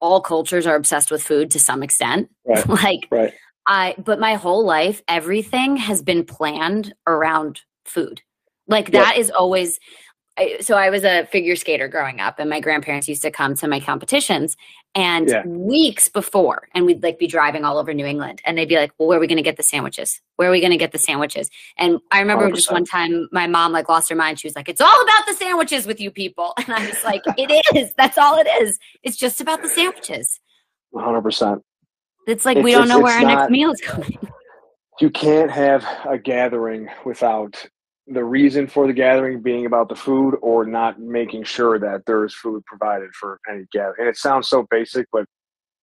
[0.02, 2.30] all cultures are obsessed with food to some extent.
[2.46, 2.68] Right.
[2.84, 3.34] like, right
[3.68, 8.22] I but my whole life everything has been planned around food.
[8.68, 9.80] Like that is always
[10.38, 13.56] I, so I was a figure skater growing up and my grandparents used to come
[13.56, 14.58] to my competitions
[14.96, 15.46] and Yeah.
[15.46, 18.92] weeks before and we'd like be driving all over New England and they'd be like,
[18.98, 20.22] "Well, where are we going to get the sandwiches?
[20.38, 22.72] Where are we going to get the sandwiches?" And I remember just 100%.
[22.72, 24.40] one time my mom like lost her mind.
[24.40, 27.22] She was like, "It's all about the sandwiches with you people." And I was like,
[27.38, 27.94] "It is.
[27.98, 28.80] That's all it is.
[29.04, 30.40] It's just about the sandwiches."
[30.94, 31.62] 100%
[32.28, 34.18] It's like we don't it's- know where our it's next meal is coming.
[35.02, 37.68] you can't have a gathering without
[38.08, 42.34] the reason for the gathering being about the food or not making sure that there's
[42.36, 43.96] food provided for any gathering.
[44.00, 45.26] And it sounds so basic but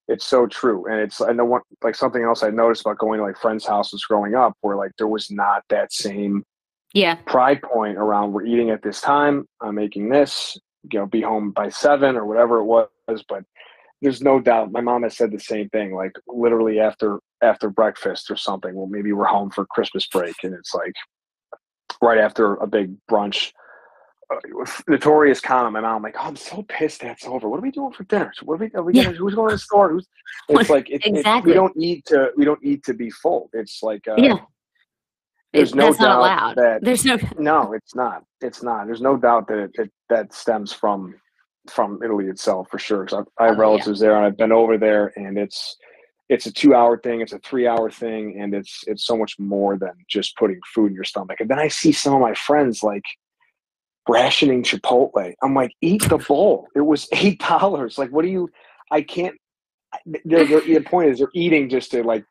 [0.09, 0.87] it's so true.
[0.87, 3.67] And it's i know what like something else i noticed about going to like friends
[3.67, 6.45] houses growing up where like there was not that same
[6.93, 7.17] Yeah.
[7.27, 9.47] pride point around we're eating at this time.
[9.61, 10.59] I'm making this.
[10.93, 12.89] You know be home by seven or whatever it was.
[13.29, 13.45] But
[14.01, 18.31] there's no doubt my mom has said the same thing like literally after after breakfast
[18.31, 20.35] or something well maybe we're home for christmas break.
[20.43, 20.93] And it's like
[22.03, 23.53] right after a big brunch
[24.31, 24.37] uh,
[24.89, 27.93] notorious comment my mom like oh i'm so pissed that's over what are we doing
[27.93, 29.05] for dinner what are we, are we Yeah.
[29.05, 30.07] gonna, who's going to the store who's
[30.49, 31.53] it's like it, it- Exactly.
[31.53, 34.37] we don't eat to we don't eat to be full it's like uh, Yeah.
[35.53, 38.25] there's It- no doubt that There's no no, it's not.
[38.41, 38.87] It's not.
[38.87, 41.15] There's no doubt that it, it that stems from
[41.71, 43.05] from Italy itself for sure.
[43.05, 43.67] Because I, I have Oh, yeah.
[43.69, 45.77] relatives there, and I've been over there, and it's
[46.33, 47.21] it's a two hour thing.
[47.21, 50.89] It's a three hour thing, and it's it's so much more than just putting food
[50.89, 51.41] in your stomach.
[51.41, 53.05] And then I see some of my friends like
[54.09, 55.35] rationing Chipotle.
[55.43, 56.69] I'm like, eat the bowl.
[56.75, 57.99] It was eight dollars.
[57.99, 58.51] Like, what do you?
[58.91, 59.35] I can't.
[60.25, 62.25] They're, they're, the point is, they're eating just to like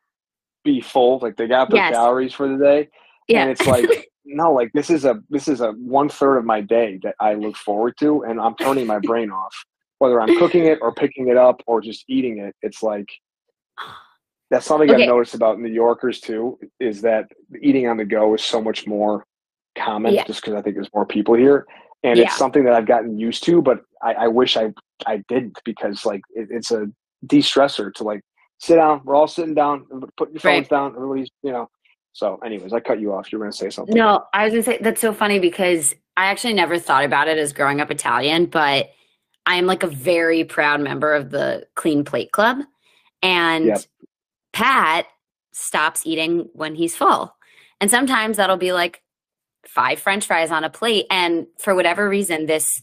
[0.64, 1.18] be full.
[1.20, 1.92] Like they got their Yes.
[1.92, 2.88] calories for the day
[3.28, 3.42] yeah.
[3.42, 6.60] and it's like no like this is a this is a one third of my
[6.60, 9.54] day that i look forward to and i'm turning my brain off
[9.98, 13.08] whether i'm cooking it or picking it up or just eating it it's like
[14.50, 15.02] that's something Okay.
[15.04, 17.28] i've noticed about new yorkers too is that
[17.60, 19.24] eating on the go is so much more
[19.76, 20.24] common Yeah.
[20.24, 21.66] just because i think there's more people here
[22.02, 22.24] and Yeah.
[22.26, 24.72] it's something that i've gotten used to but i, I wish i
[25.06, 26.86] i didn't because like it, it's a
[27.26, 28.20] de-stressor to like
[28.58, 30.68] sit down we're all sitting down put your phones Right.
[30.68, 31.68] down everybody's you know
[32.14, 33.32] so, anyways, I cut you off.
[33.32, 33.94] You were going to say something.
[33.96, 37.38] No, I was gonna say that's so funny because I actually never thought about it
[37.38, 38.90] as growing up Italian, but
[39.46, 42.58] I'm like a very proud member of the Clean Plate Club.
[43.22, 43.80] And Yep.
[44.52, 45.06] Pat
[45.52, 47.34] stops eating when he's full.
[47.80, 49.02] And sometimes that'll be like
[49.66, 52.82] five french fries on a plate and for whatever reason this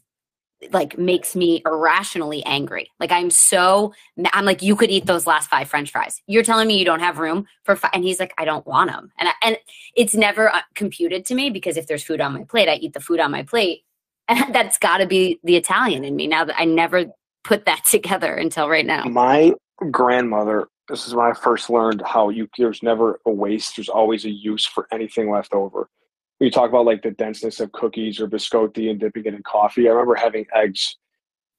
[0.72, 2.90] like makes me irrationally angry.
[3.00, 3.94] Like I'm so
[4.34, 6.22] I'm like you could eat those last five french fries.
[6.28, 8.92] You're telling me you don't have room for five and he's like I don't want
[8.92, 9.12] them.
[9.18, 9.58] And I, and
[9.96, 12.94] it's never uh, computed to me because if there's food on my plate, I eat
[12.94, 13.84] the food on my plate.
[14.28, 16.28] And that's got to be the Italian in me.
[16.28, 17.06] Now that I never
[17.44, 19.06] put that together until right now.
[19.06, 19.54] My
[19.92, 24.26] grandmother, this is when I first learned how you there's never a waste, there's always
[24.26, 25.90] a use for anything left over.
[26.38, 29.44] When you talk about like the denseness of cookies or biscotti and dipping it in
[29.44, 30.96] coffee, I remember having eggs.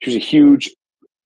[0.02, 0.70] She was a huge,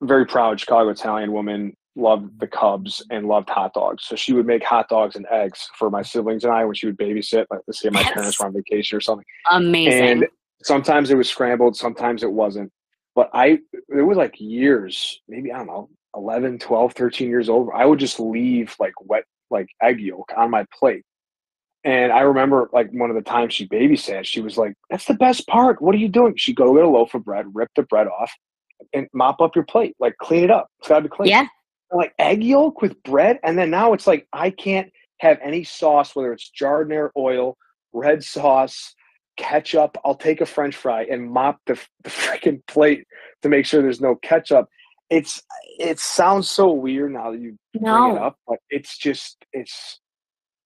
[0.02, 4.04] very proud Chicago Italian woman, loved the Cubs and loved hot dogs.
[4.04, 6.86] So she would make hot dogs and eggs for my siblings and I when she
[6.86, 9.24] would babysit, like let's say my parents were on vacation or something.
[9.50, 10.02] Amazing.
[10.04, 10.26] And
[10.62, 12.72] sometimes it was scrambled, sometimes it wasn't.
[13.14, 17.70] But I, it was like years, maybe, I don't know, 11, 12, 13 years old.
[17.74, 21.02] I would just leave like wet, like egg yolk on my plate.
[21.84, 25.14] And I remember like one of the times she babysat, she was like, that's the
[25.14, 25.82] best part.
[25.82, 26.34] What are you doing?
[26.36, 28.32] She'd go get a loaf of bread, rip the bread off,
[28.94, 30.68] and mop up your plate, like clean it up.
[30.78, 31.28] It's got to be clean.
[31.28, 31.46] yeah.
[31.92, 33.38] I'm like egg yolk with bread.
[33.44, 37.56] And then now it's like I can't have any sauce, whether it's giardiniera oil,
[37.92, 38.94] red sauce,
[39.36, 39.96] ketchup.
[40.04, 43.06] I'll take a French fry and mop the, the freaking plate
[43.42, 44.68] to make sure there's no ketchup.
[45.10, 45.42] It's
[45.78, 50.00] it sounds so weird now that you bring it up, but it's just it's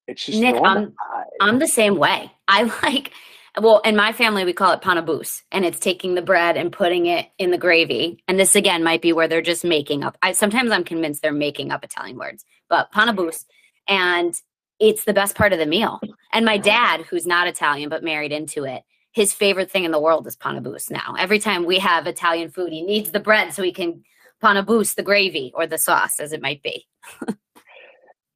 [0.06, 0.76] it's just Nick, normal.
[0.76, 0.94] I'm-
[1.40, 2.32] I'm the same way.
[2.48, 3.12] I like,
[3.60, 7.06] well, in my family, we call it panabus, and it's taking the bread and putting
[7.06, 8.22] it in the gravy.
[8.28, 10.16] And this again might be where they're just making up.
[10.22, 13.44] I sometimes I'm convinced they're making up Italian words, but panabus,
[13.88, 14.34] and
[14.78, 16.00] it's the best part of the meal.
[16.32, 20.00] And my dad, who's not Italian but married into it, his favorite thing in the
[20.00, 20.90] world is panabus.
[20.90, 24.04] Now, every time we have Italian food, he needs the bread so he can
[24.42, 26.86] panabus the gravy or the sauce, as it might be.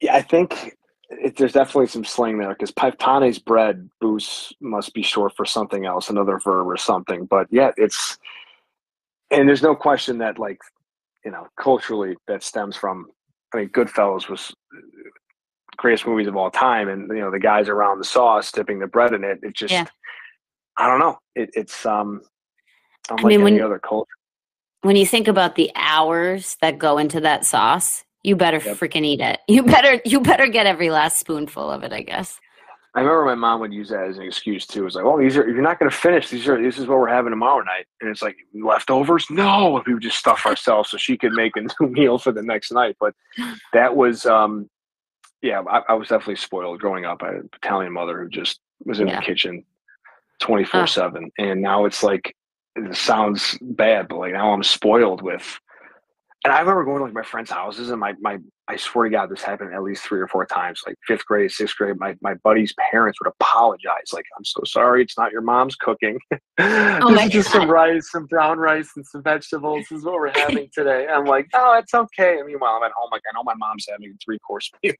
[0.01, 0.75] Yeah, I think
[1.09, 5.85] it, there's definitely some slang there because pane's bread boost must be short for something
[5.85, 7.25] else, another verb or something.
[7.25, 8.17] But yeah, it's
[9.31, 10.59] and there's no question that like
[11.23, 13.07] you know culturally that stems from.
[13.53, 14.53] I mean, Goodfellas was
[15.77, 18.87] greatest movies of all time, and you know the guys around the sauce dipping the
[18.87, 19.39] bread in it.
[19.41, 19.85] It just Yeah.
[20.77, 21.17] I don't know.
[21.35, 22.21] It, it's um
[23.09, 24.09] unlike mean, any when- other culture.
[24.83, 28.77] When you think about the hours that go into that sauce, you better Yep.
[28.77, 29.39] freaking eat it.
[29.47, 32.39] You better you better get every last spoonful of it, I guess.
[32.95, 34.85] I remember my mom would use that as an excuse too.
[34.85, 36.29] It's like, "Oh, these are if you're not going to finish.
[36.29, 39.25] These are this is what we're having tomorrow night." And it's like leftovers.
[39.31, 42.43] No, we would just stuff ourselves so she could make a new meal for the
[42.43, 42.95] next night.
[42.99, 43.15] But
[43.73, 44.69] that was, um,
[45.41, 47.23] yeah, I, I was definitely spoiled growing up.
[47.23, 49.19] I had an Italian mother who just was in Yeah.
[49.21, 49.65] the kitchen
[50.39, 52.35] twenty four seven, and now it's like
[52.75, 55.59] it sounds bad, but like now I'm spoiled with.
[56.43, 59.09] And I remember going to like my friends' houses, and my my I swear to
[59.11, 60.81] God, this happened at least three or four times.
[60.87, 65.01] Like fifth grade, sixth grade, my my buddies' parents would apologize, like, "I'm so sorry,
[65.03, 66.17] it's not your mom's cooking.
[66.31, 67.59] this Oh my is just God.
[67.59, 69.85] some rice, some brown rice, and some vegetables.
[69.89, 72.91] This is what we're having today." I'm like, "Oh, it's okay." And meanwhile, I'm at
[72.95, 74.93] home, like, I know my mom's having a three course meal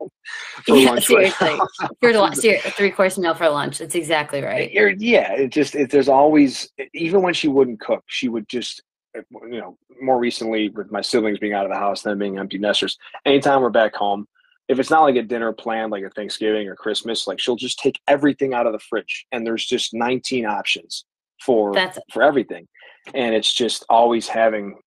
[0.65, 1.05] for Yeah, lunch.
[1.05, 1.55] seriously.
[1.57, 1.67] now.
[2.01, 3.77] For lunch, ser- a three course meal for lunch.
[3.77, 4.69] That's exactly right.
[4.99, 8.83] Yeah, it just it, there's always even when she wouldn't cook, she would just
[9.15, 12.57] you know more recently with my siblings being out of the house them being empty
[12.57, 12.97] nesters.
[13.25, 14.27] Anytime we're back home,
[14.67, 17.79] if it's not like a dinner planned like a Thanksgiving or Christmas, like she'll just
[17.79, 21.05] take everything out of the fridge and there's just 19 options
[21.41, 22.67] for That's for everything,
[23.13, 24.77] and it's just always having.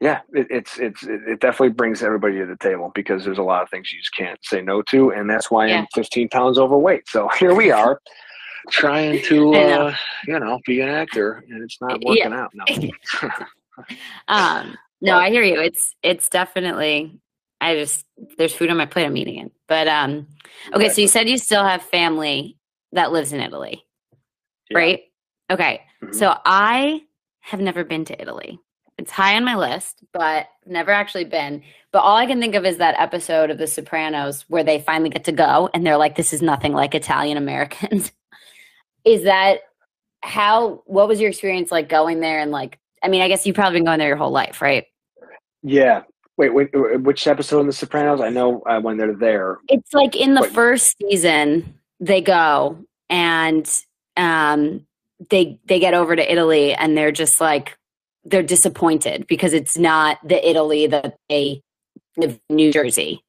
[0.00, 3.42] Yeah, it, it's it's it it definitely brings everybody to the table because there's a
[3.42, 5.80] lot of things you just can't say no to, and that's why Yeah.
[5.80, 7.08] I'm 15 pounds overweight.
[7.08, 8.00] So here we are,
[8.70, 9.86] trying to know.
[9.88, 9.94] uh,
[10.26, 12.28] you know be an actor, and it's not Yeah.
[12.28, 12.50] working out.
[12.54, 12.64] No,
[14.28, 15.60] um no, I hear you.
[15.60, 17.20] It's it's definitely
[17.60, 18.04] I just
[18.36, 19.52] there's food on my plate, I'm eating it.
[19.68, 20.26] But um
[20.74, 22.56] okay, so you said you still have family
[22.92, 23.84] that lives in Italy,
[24.70, 24.78] Yeah.
[24.78, 25.00] right?
[25.50, 25.82] Okay.
[26.02, 26.14] Mhm.
[26.14, 27.02] So I
[27.40, 28.58] have never been to Italy.
[28.98, 31.62] It's high on my list, but never actually been.
[31.92, 35.08] But all I can think of is that episode of The Sopranos where they finally
[35.10, 38.10] get to go and they're like, this is nothing like Italian Americans.
[39.08, 39.60] Is that
[40.22, 42.40] how, what was your experience like going there?
[42.40, 44.84] And like, I mean, I guess you've probably been going there your whole life, right?
[45.62, 46.02] yeah.
[46.36, 48.20] Wait, wait, which episode in The Sopranos?
[48.20, 49.58] I know uh, when they're there.
[49.68, 50.52] It's like in the Wait.
[50.52, 52.78] first season, they go
[53.10, 53.68] and
[54.16, 54.86] um,
[55.30, 57.76] they they get over to Italy and they're just like
[58.24, 61.60] they're disappointed because it's not the Italy that they
[62.16, 63.24] live in New Jersey.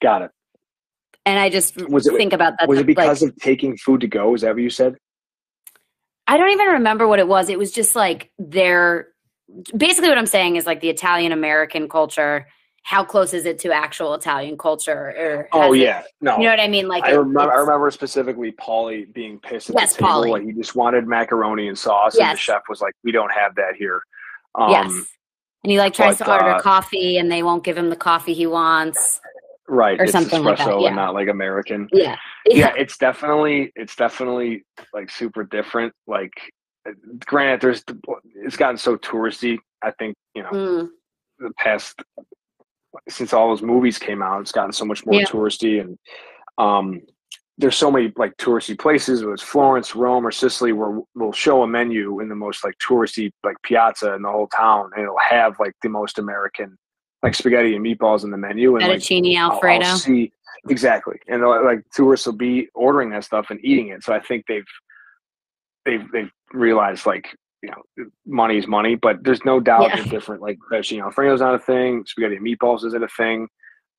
[0.00, 0.30] Got it.
[1.28, 2.68] And I just Was it- think about that.
[2.68, 4.34] Was it like, because of taking food to go?
[4.34, 4.96] Is that what you said?
[6.26, 7.50] I don't even remember what it was.
[7.50, 9.08] It was just like their
[9.76, 12.46] basically what I'm saying is like the Italian American culture
[12.84, 15.12] how close is it to actual Italian culture?
[15.18, 16.38] Or oh has it- yeah, no.
[16.38, 16.88] you know what I mean?
[16.88, 17.52] Like I it- remember.
[17.52, 20.22] I remember specifically Paulie being pissed at Yes, the table.
[20.22, 20.30] Pauly.
[20.30, 23.54] Like he just wanted macaroni and sauce, and the chef was like, "We don't have
[23.56, 24.02] that here."
[24.54, 24.90] Um, yes,
[25.64, 27.96] and he like tries but, to order uh, coffee, and they won't give him the
[27.96, 29.20] coffee he wants.
[29.68, 30.00] Right.
[30.00, 30.86] or it's something like that, espresso yeah.
[30.88, 31.88] and not like American.
[31.92, 32.16] Yeah,
[32.46, 35.92] yeah, it's definitely it's definitely like super different.
[36.06, 36.32] Like,
[36.88, 36.92] uh,
[37.26, 37.84] granted, there's
[38.44, 39.58] it's gotten so touristy.
[39.82, 40.88] I think you know Mm,
[41.38, 42.02] the past
[43.08, 45.26] since all those movies came out, it's gotten so much more Yeah.
[45.26, 45.98] touristy, and
[46.58, 47.00] um,
[47.58, 49.20] there's so many like touristy places.
[49.22, 52.74] Whether it's Florence, Rome, or Sicily, where we'll show a menu in the most like
[52.78, 56.76] touristy like piazza in the whole town, and it'll have like the most American
[57.22, 59.94] like spaghetti and meatballs in the menu, and like fettuccine I'll- I'll alfredo.
[59.96, 60.32] see
[60.68, 64.02] exactly, and uh, like tourists will be ordering that stuff and eating it.
[64.04, 64.64] So I think they've
[65.84, 67.28] they've they've realized like
[67.62, 69.96] you know money's money, but there's no doubt Yeah.
[69.96, 70.42] they're different.
[70.42, 72.04] Like fettuccine alfredo's not a thing.
[72.06, 73.48] Spaghetti and meatballs isn't a thing.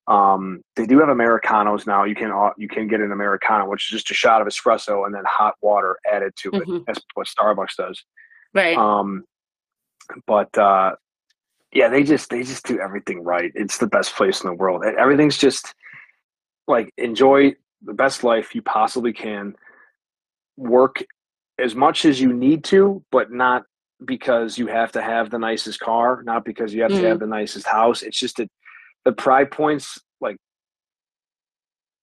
[0.08, 2.04] Um, they do have americanos now.
[2.04, 5.04] You can uh, you can get an americano, which is just a shot of espresso
[5.06, 6.66] and then hot water added to it.
[6.66, 6.84] Mhm.
[6.86, 8.02] That's what Starbucks does.
[8.54, 8.76] right.
[8.76, 9.24] Um,
[10.26, 10.92] but uh,
[11.72, 13.52] yeah, they just they just do everything right.
[13.54, 14.82] It's the best place in the world.
[14.84, 15.74] And Everything's just
[16.66, 19.54] like enjoy the best life you possibly can.
[20.56, 21.02] Work
[21.58, 23.64] as much as you need to, but not
[24.04, 27.00] because you have to have the nicest car, not because you have Mhm.
[27.00, 28.02] to have the nicest house.
[28.02, 28.48] It's just that
[29.04, 30.36] the pride points like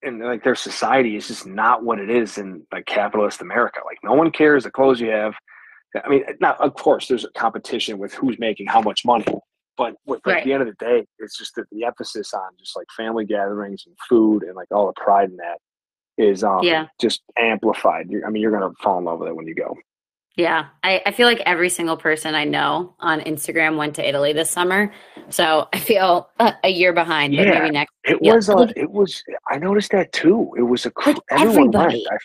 [0.03, 3.80] and like their society is just not what it is in like capitalist America.
[3.86, 5.34] Like no one cares the clothes you have.
[6.03, 9.26] I mean, now of course there's a competition with who's making how much money,
[9.78, 10.38] but with, Right.
[10.40, 13.26] at the end of the day, it's just that the emphasis on just like family
[13.26, 15.60] gatherings and food and like all the pride in that
[16.18, 16.88] is um Yeah.
[17.00, 18.10] just amplified.
[18.10, 19.76] You're, I mean, you're gonna fall in love with it when you go.
[20.36, 24.34] Yeah, I, I feel like every single person I know on Instagram went to Italy
[24.34, 24.92] this summer,
[25.30, 27.36] so I feel a, a year behind.
[27.36, 27.60] But Yeah.
[27.60, 27.92] maybe next.
[28.04, 28.48] It Yeah, was.
[28.50, 29.24] Uh, like- it was.
[29.50, 30.52] I noticed that too.
[30.58, 30.92] It was a.
[31.06, 32.06] Like, everyone everybody.
[32.10, 32.22] went.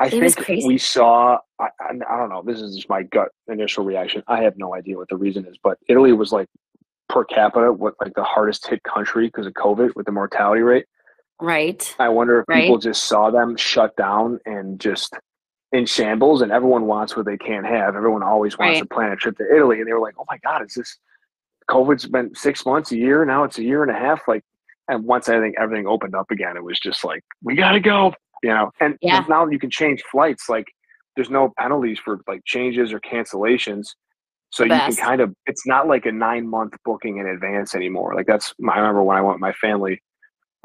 [0.00, 0.66] I, It was think crazy.
[0.68, 1.38] we saw.
[1.58, 2.42] I, I, I don't know.
[2.42, 4.22] This is just my gut initial reaction.
[4.28, 6.48] I have no idea what the reason is, but Italy was like
[7.08, 10.86] per capita, what like the hardest hit country because of COVID with the mortality rate.
[11.40, 11.94] Right.
[11.98, 12.62] I wonder if Right.
[12.62, 15.14] people just saw them shut down and just
[15.72, 17.94] in shambles, and everyone wants what they can't have.
[17.96, 18.88] Everyone always wants Right.
[18.88, 20.96] to plan a trip to Italy, and they were like, "Oh my God, is this
[21.68, 23.44] COVID's been six months, a year now?
[23.44, 24.42] It's a year and a half." Like,
[24.88, 27.80] and once I think everything opened up again, it was just like, "We got to
[27.80, 28.70] go," you know.
[28.80, 29.24] And Yeah.
[29.28, 30.48] now you can change flights.
[30.48, 30.66] Like,
[31.16, 33.88] there's no penalties for like changes or cancellations.
[34.50, 38.14] So you can kind of, it's not like a nine month booking in advance anymore.
[38.14, 40.00] Like that's, I remember when I went with my family,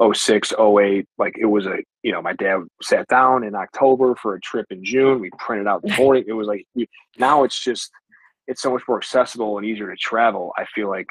[0.02, 4.34] 06, 08, like it was a, you know, my dad sat down in October for
[4.34, 5.20] a trip in June.
[5.20, 6.24] We printed out the boarding.
[6.26, 6.66] It was like,
[7.18, 7.90] now it's just,
[8.46, 10.52] it's so much more accessible and easier to travel.
[10.56, 11.08] I feel like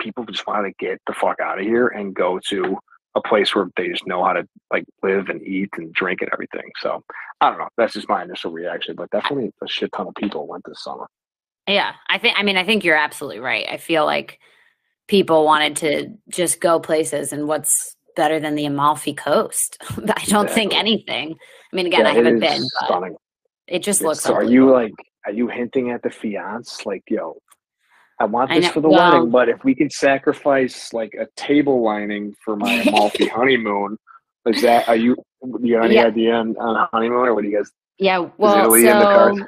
[0.00, 2.76] people just want to get the fuck out of here and go to
[3.14, 6.30] a place where they just know how to like live and eat and drink and
[6.32, 6.70] everything.
[6.80, 7.02] So
[7.40, 7.68] I don't know.
[7.76, 11.06] That's just my initial reaction, but definitely a shit ton of people went this summer.
[11.68, 12.36] Yeah, I think.
[12.38, 13.66] I mean, I think you're absolutely right.
[13.70, 14.38] I feel like
[15.08, 19.76] people wanted to just go places, and what's better than the Amalfi Coast?
[20.16, 21.34] I don't think anything.
[21.72, 23.16] I mean, again, Yeah, I haven't been, but stunning.
[23.68, 24.20] it just It's- looks.
[24.22, 24.92] so are you like
[25.24, 27.36] are you hinting at the fiance like yo
[28.20, 31.14] i want I this know- for the well- wedding but if we can sacrifice like
[31.14, 33.98] a table lining for my amalfi honeymoon
[34.46, 36.06] is that are you do you have any Yeah.
[36.06, 39.38] idea on, on honeymoon or what do you guys Yeah, well, Italy in the cards?
[39.40, 39.46] so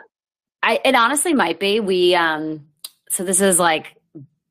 [0.63, 1.79] I it honestly might be.
[1.81, 2.67] We um
[3.11, 3.97] so this is like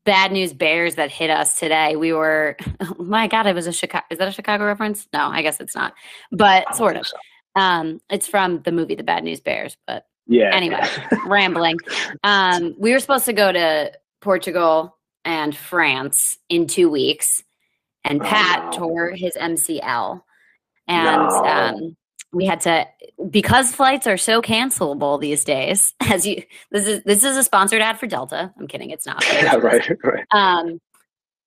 [0.04, 1.96] bad news bears that hit us today.
[1.96, 5.08] We were oh my god, it was a Chicago is that a Chicago reference?
[5.12, 5.92] No, I guess it's not.
[6.30, 7.06] But sort of.
[7.06, 7.16] so.
[7.56, 10.80] Um it's from the movie The Bad News Bears, but yeah Anyway.
[11.26, 11.78] rambling.
[12.22, 13.92] Um we were supposed to go to
[14.24, 17.42] Portugal and France in 2 weeks.
[18.04, 20.22] And Oh, Pat tore his MCL
[20.88, 21.44] and No.
[21.44, 21.96] um
[22.32, 22.86] we had to
[23.30, 27.80] because flights are so cancelable these days as you this is this is a sponsored
[27.80, 28.52] ad for delta.
[28.58, 29.24] I'm kidding it's not.
[29.32, 30.24] Yeah, right right.
[30.32, 30.80] Um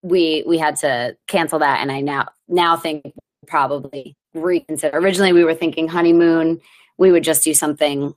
[0.01, 3.13] we we had to cancel that and i now now think
[3.47, 4.97] probably reconsider.
[4.97, 6.59] Originally we were thinking honeymoon.
[6.97, 8.13] We would just do something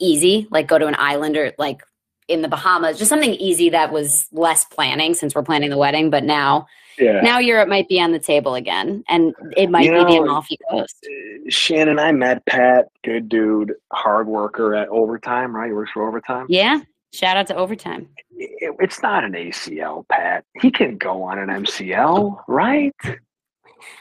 [0.00, 1.82] easy like go to an island or like
[2.28, 6.10] in the bahamas just something easy that was less planning since we're planning the wedding
[6.10, 6.66] but now
[6.98, 7.20] yeah.
[7.20, 10.22] now europe might be on the table again and it might You be the know,
[10.24, 11.04] amalfi coast.
[11.04, 15.66] Uh, shannon i met pat good dude hard worker at overtime right?
[15.68, 16.46] He works for overtime.
[16.48, 16.80] Yeah
[17.14, 18.08] shout out to overtime.
[18.36, 20.44] It- it's not an acl pat.
[20.60, 22.94] He can go on an mcl right?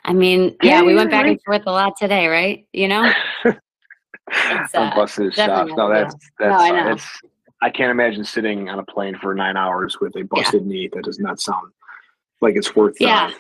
[0.06, 1.32] I mean, yeah, we went back right.
[1.32, 2.66] and forth a lot today, right?
[2.72, 3.12] You know,
[3.46, 5.70] I'm uh, busting his chops.
[5.72, 6.90] No, not- that's No, I know.
[6.90, 7.22] that's
[7.62, 10.68] I can't imagine sitting on a plane for nine hours with a busted yeah.
[10.68, 10.90] knee.
[10.94, 11.72] That does not sound
[12.42, 13.28] like it's worth yeah.
[13.28, 13.32] Uh,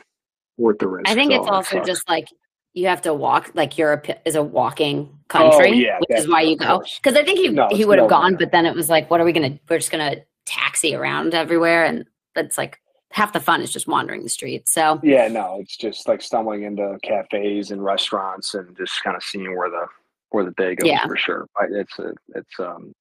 [0.58, 1.10] worth the risk.
[1.10, 2.28] I think it's also just like
[2.74, 3.52] you have to walk.
[3.56, 6.84] Like Europe is a walking country, oh, yeah, which is why you go.
[7.02, 9.10] Because I think he no, he would have no, gone, but then it was like,
[9.10, 9.60] what are we gonna?
[9.70, 12.06] We're just gonna taxi around everywhere, and
[12.36, 12.80] that's like
[13.12, 14.72] half the fun is just wandering the streets.
[14.72, 19.24] So yeah, no, it's just like stumbling into cafes and restaurants and just kind of
[19.24, 19.88] seeing where the
[20.30, 21.06] where the day goes yeah.
[21.08, 21.48] for sure.
[21.72, 22.94] It's a, it's um.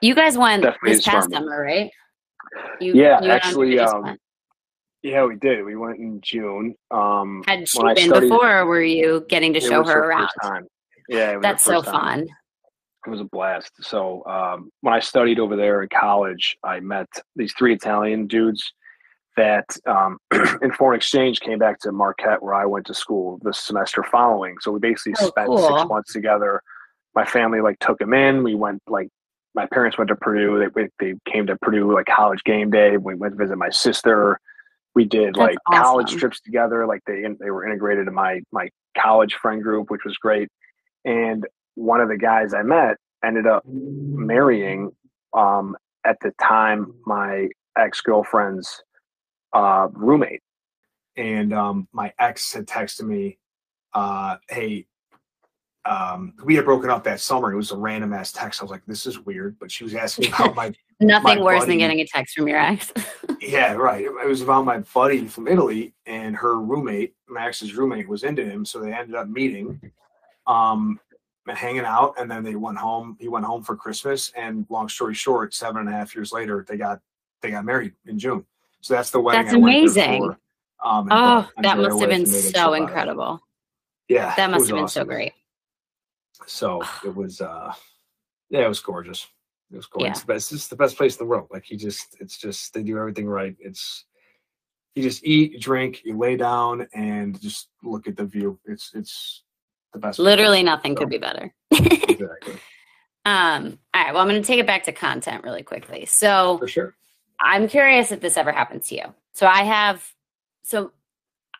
[0.00, 1.90] You guys went this past summer, right?
[2.80, 4.16] You, yeah, you actually, um,
[5.02, 5.64] yeah, we did.
[5.64, 6.74] We went in June.
[6.90, 10.28] Um, Had she been studied, before, or were you getting to show her around?
[11.08, 12.26] Yeah, that's so fun.
[13.06, 13.72] It was a blast.
[13.80, 18.72] So um, when I studied over there in college, I met these three Italian dudes
[19.36, 20.18] that um,
[20.62, 24.56] in foreign exchange came back to Marquette, where I went to school the semester following.
[24.60, 25.58] So we basically oh, spent cool.
[25.58, 26.62] six months together.
[27.14, 28.42] My family like took them in.
[28.42, 29.08] We went like
[29.54, 30.68] my parents went to Purdue.
[30.74, 32.96] They they came to Purdue like college game day.
[32.96, 34.40] We went to visit my sister.
[34.94, 35.82] We did That's like awesome.
[35.82, 36.86] college trips together.
[36.86, 40.48] Like they they were integrated in my my college friend group, which was great.
[41.04, 44.90] And one of the guys I met ended up marrying
[45.32, 48.82] um, at the time my ex girlfriend's
[49.52, 50.42] uh, roommate.
[51.16, 53.38] And um, my ex had texted me,
[53.92, 54.86] uh, "Hey,
[55.86, 57.52] um, we had broken up that summer.
[57.52, 58.60] It was a random ass text.
[58.60, 61.60] I was like, "This is weird," but she was asking about my nothing my worse
[61.60, 61.72] buddy.
[61.72, 62.90] than getting a text from your ex.
[63.40, 64.04] yeah, right.
[64.04, 68.64] It was about my buddy from Italy, and her roommate, Max's roommate, was into him,
[68.64, 69.78] so they ended up meeting,
[70.46, 70.98] um,
[71.46, 73.18] and hanging out, and then they went home.
[73.20, 76.64] He went home for Christmas, and long story short, seven and a half years later,
[76.66, 77.00] they got
[77.42, 78.46] they got married in June.
[78.80, 79.44] So that's the wedding.
[79.44, 80.22] That's amazing.
[80.22, 80.38] For,
[80.82, 83.40] um, oh, that must have been so incredible.
[84.08, 85.02] Yeah, that must have been awesome.
[85.02, 85.34] so great.
[86.46, 87.72] So it was, uh
[88.50, 89.26] yeah, it was gorgeous.
[89.72, 90.06] It was gorgeous.
[90.06, 90.10] Yeah.
[90.12, 91.48] It's, best, it's the best place in the world.
[91.50, 93.56] Like you just, it's just they do everything right.
[93.58, 94.04] It's
[94.94, 98.58] you just eat, drink, you lay down, and just look at the view.
[98.64, 99.42] It's it's
[99.92, 100.18] the best.
[100.18, 100.66] Literally place.
[100.66, 101.52] nothing so, could be better.
[101.72, 102.54] exactly.
[103.24, 104.12] Um, all right.
[104.12, 106.06] Well, I'm going to take it back to content really quickly.
[106.06, 106.94] So, for sure.
[107.40, 109.14] I'm curious if this ever happens to you.
[109.32, 110.12] So I have,
[110.62, 110.92] so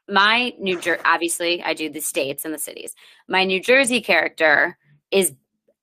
[0.08, 2.94] my New Jersey, obviously, I do the states and the cities.
[3.28, 4.76] My New Jersey character
[5.10, 5.32] is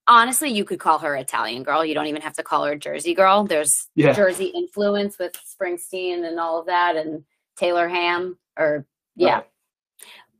[0.07, 1.85] honestly, you could call her Italian girl.
[1.85, 3.45] You don't even have to call her Jersey girl.
[3.45, 4.13] There's yeah.
[4.13, 7.23] Jersey influence with Springsteen and all of that, and
[7.55, 9.35] Taylor Ham, or yeah.
[9.35, 9.45] Right.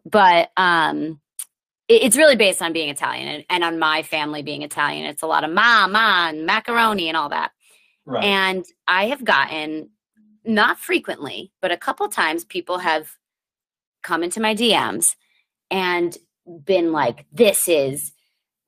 [0.05, 1.19] But um,
[1.87, 5.05] it, it's really based on being Italian and, and on my family being Italian.
[5.05, 7.51] It's a lot of ma, ma, and macaroni and all that.
[8.05, 8.23] Right.
[8.23, 9.89] And I have gotten,
[10.43, 13.15] not frequently, but a couple times people have
[14.01, 15.15] come into my DMs
[15.69, 16.17] and
[16.65, 18.11] been like, this is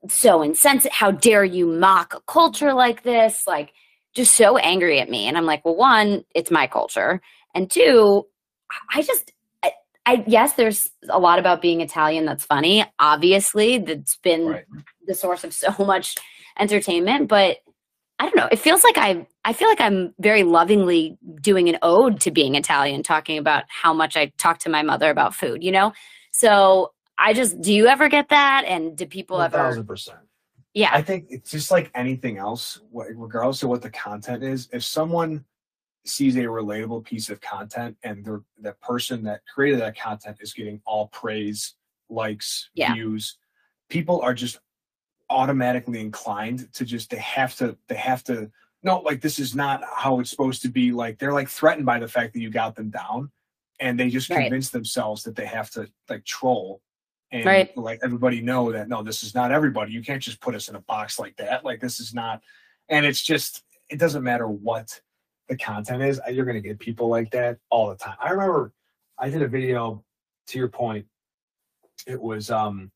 [0.08, 0.92] so insensitive.
[0.92, 3.44] How dare you mock a culture like this?
[3.46, 3.72] Like,
[4.14, 5.26] just so angry at me.
[5.26, 7.20] And I'm like, well, one, it's my culture.
[7.54, 8.26] And two,
[8.92, 9.32] I just,
[9.62, 9.72] I,
[10.06, 12.84] I yes, there's a lot about being Italian that's funny.
[12.98, 14.64] Obviously, that's been right.
[15.06, 16.16] the source of so much
[16.58, 17.28] entertainment.
[17.28, 17.58] But
[18.18, 18.48] I don't know.
[18.50, 22.54] It feels like I I feel like I'm very lovingly doing an ode to being
[22.54, 25.92] Italian, talking about how much I talk to my mother about food, you know?
[26.30, 28.64] So I just do you ever get that?
[28.66, 30.18] And do people 1, ever thousand percent.
[30.74, 30.90] Yeah.
[30.92, 35.44] I think it's just like anything else, regardless of what the content is, if someone
[36.04, 40.52] sees a relatable piece of content and the the person that created that content is
[40.52, 41.74] getting all praise,
[42.08, 42.92] likes, yeah.
[42.92, 43.38] views,
[43.88, 44.58] people are just
[45.34, 48.50] automatically inclined to just they have to they have to
[48.84, 51.98] no like this is not how it's supposed to be like they're like threatened by
[51.98, 53.30] the fact that you got them down
[53.80, 54.42] and they just right.
[54.42, 56.80] convince themselves that they have to like troll
[57.32, 57.76] and right.
[57.76, 60.76] like everybody know that no this is not everybody you can't just put us in
[60.76, 62.40] a box like that like this is not
[62.88, 65.00] and it's just it doesn't matter what
[65.48, 68.72] the content is you're going to get people like that all the time i remember
[69.18, 70.04] i did a video
[70.46, 71.04] to your point
[72.06, 72.92] it was um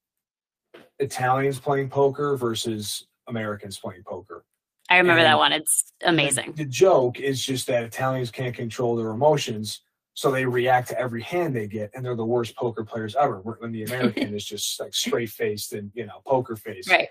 [0.98, 4.44] Italians playing poker versus Americans playing poker.
[4.90, 5.52] I remember and that one.
[5.52, 6.52] It's amazing.
[6.56, 9.82] The, the joke is just that Italians can't control their emotions,
[10.14, 13.40] so they react to every hand they get, and they're the worst poker players ever.
[13.40, 16.88] When the American is just like straight faced and you know poker face.
[16.88, 17.08] Right.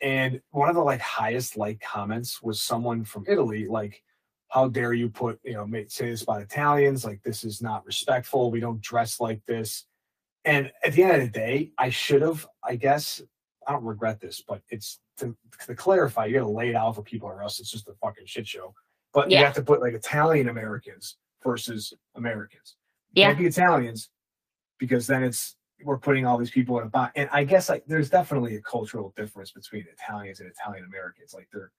[0.00, 4.02] And one of the like highest like comments was someone from Italy, like,
[4.48, 7.04] "How dare you put you know say this about Italians?
[7.04, 8.50] Like this is not respectful.
[8.50, 9.86] We don't dress like this."
[10.44, 13.22] And at the end of the day, I should have, I guess,
[13.66, 15.36] I don't regret this, but it's to,
[15.66, 17.94] to clarify, you got to lay it out for people or else it's just a
[18.02, 18.74] fucking shit show.
[19.12, 19.40] But yeah.
[19.40, 22.76] you have to put like Italian Americans versus Americans.
[23.12, 23.28] Yeah.
[23.28, 24.10] Can't be Italians
[24.78, 27.12] because then it's we're putting all these people in a box.
[27.16, 31.34] And I guess like there's definitely a cultural difference between Italians and Italian Americans.
[31.34, 31.72] Like they're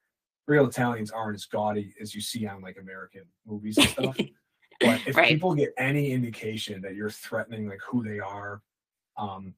[0.48, 4.18] real Italians aren't as gaudy as you see on like American movies and stuff.
[4.80, 5.30] but if Right.
[5.30, 8.62] people get any indication that you're threatening like who they are,
[9.18, 9.56] um,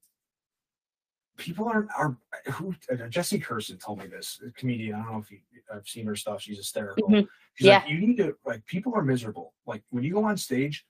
[1.38, 2.18] people are are
[2.54, 4.96] who uh, Jesse Kirsten told me this a comedian.
[4.96, 5.40] I don't know if you,
[5.74, 6.42] I've seen her stuff.
[6.42, 7.10] She's hysterical.
[7.10, 7.28] Mhm.
[7.56, 7.80] She's Yeah.
[7.80, 9.54] like, you need to like people are miserable.
[9.66, 10.86] Like when you go on stage,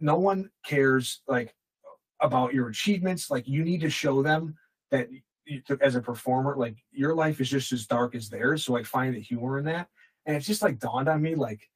[0.00, 1.54] no one cares like
[2.20, 3.30] about your achievements.
[3.30, 4.56] Like you need to show them
[4.90, 5.08] that
[5.44, 8.64] you, as a performer, like your life is just as dark as theirs.
[8.64, 9.88] So like find the humor in that.
[10.26, 11.68] And it's just like dawned on me like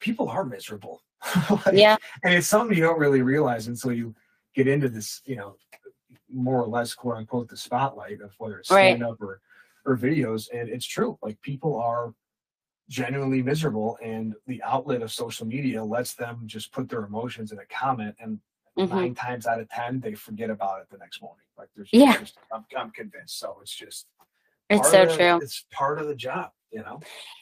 [0.00, 1.02] people are miserable.
[1.50, 1.96] Like, Yeah.
[2.24, 4.14] and it's something you don't really realize until you
[4.54, 5.56] get into this, you know,
[6.32, 8.96] more or less quote unquote the spotlight of whether it's Right.
[8.96, 9.40] stand up or
[9.84, 10.48] or videos.
[10.52, 11.16] And it's true.
[11.22, 12.12] Like people are
[12.88, 17.58] genuinely miserable and the outlet of social media lets them just put their emotions in
[17.60, 18.40] a comment and
[18.76, 18.90] Mhm.
[18.90, 21.44] nine times out of ten they forget about it the next morning.
[21.56, 22.18] Like there's Yeah.
[22.18, 23.38] just, I'm, I'm convinced.
[23.38, 24.06] So it's just
[24.68, 25.38] It's so the- true.
[25.40, 27.00] It's part of the job, you know.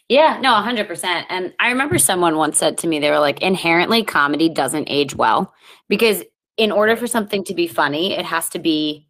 [0.08, 1.24] Yeah, no, 100%.
[1.28, 5.14] And I remember someone once said to me, they were like, inherently, comedy doesn't age
[5.14, 5.54] well
[5.88, 6.22] because
[6.56, 9.08] in order for something to be funny, it has to be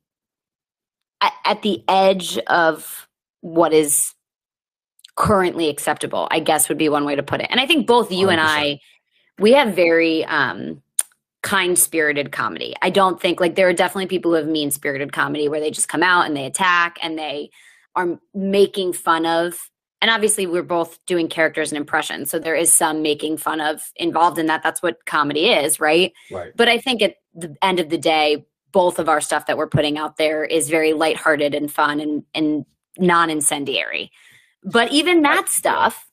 [1.20, 3.08] at, at the edge of
[3.40, 4.14] what is
[5.16, 7.48] currently acceptable, I guess would be one way to put it.
[7.50, 8.44] And I think both you and 100%.
[8.44, 8.80] I,
[9.38, 10.82] we have very um,
[11.42, 12.74] kind spirited comedy.
[12.82, 15.70] I don't think, like, there are definitely people who have mean spirited comedy where they
[15.70, 17.50] just come out and they attack and they
[17.96, 19.70] are making fun of
[20.04, 23.90] and obviously we're both doing characters and impressions so there is some making fun of
[23.96, 24.62] involved in that.
[24.62, 26.12] That's what comedy is right?
[26.30, 26.52] Right.
[26.54, 29.66] but i think at the end of the day both of our stuff that we're
[29.66, 32.66] putting out there is very lighthearted and fun and and
[32.98, 34.10] non-incendiary.
[34.62, 36.06] But even that stuff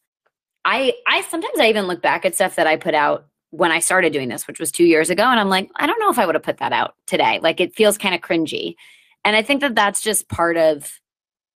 [0.63, 3.79] i i sometimes i even look back at stuff that i put out when i
[3.79, 6.19] started doing this which was two years ago and i'm like i don't know if
[6.19, 7.39] i would have put that out today.
[7.41, 8.75] Like it feels kind of cringy.
[9.25, 11.01] And i think that that's just part of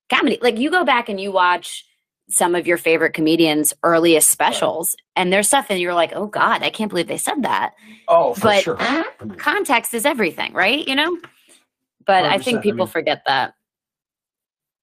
[0.10, 0.38] comedy.
[0.42, 1.86] Like you go back and you watch
[2.30, 6.64] some of your favorite comedians earliest specials and there's stuff and you're like oh god
[6.64, 7.74] i can't believe they said that
[8.08, 8.82] Oh, for but sure.
[8.82, 9.04] Uh-huh.
[9.20, 9.36] Mm-hmm.
[9.36, 11.18] context is everything right you know
[12.06, 13.54] but i 100%, think I people mean- forget that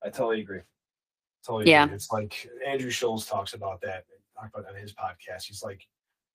[0.04, 0.60] I totally agree.
[1.46, 1.84] Totally Yeah.
[1.84, 1.94] agree.
[1.94, 4.04] It's like Andrew Schulz talks about that
[4.36, 5.44] talked about that on his podcast.
[5.44, 5.86] He's like,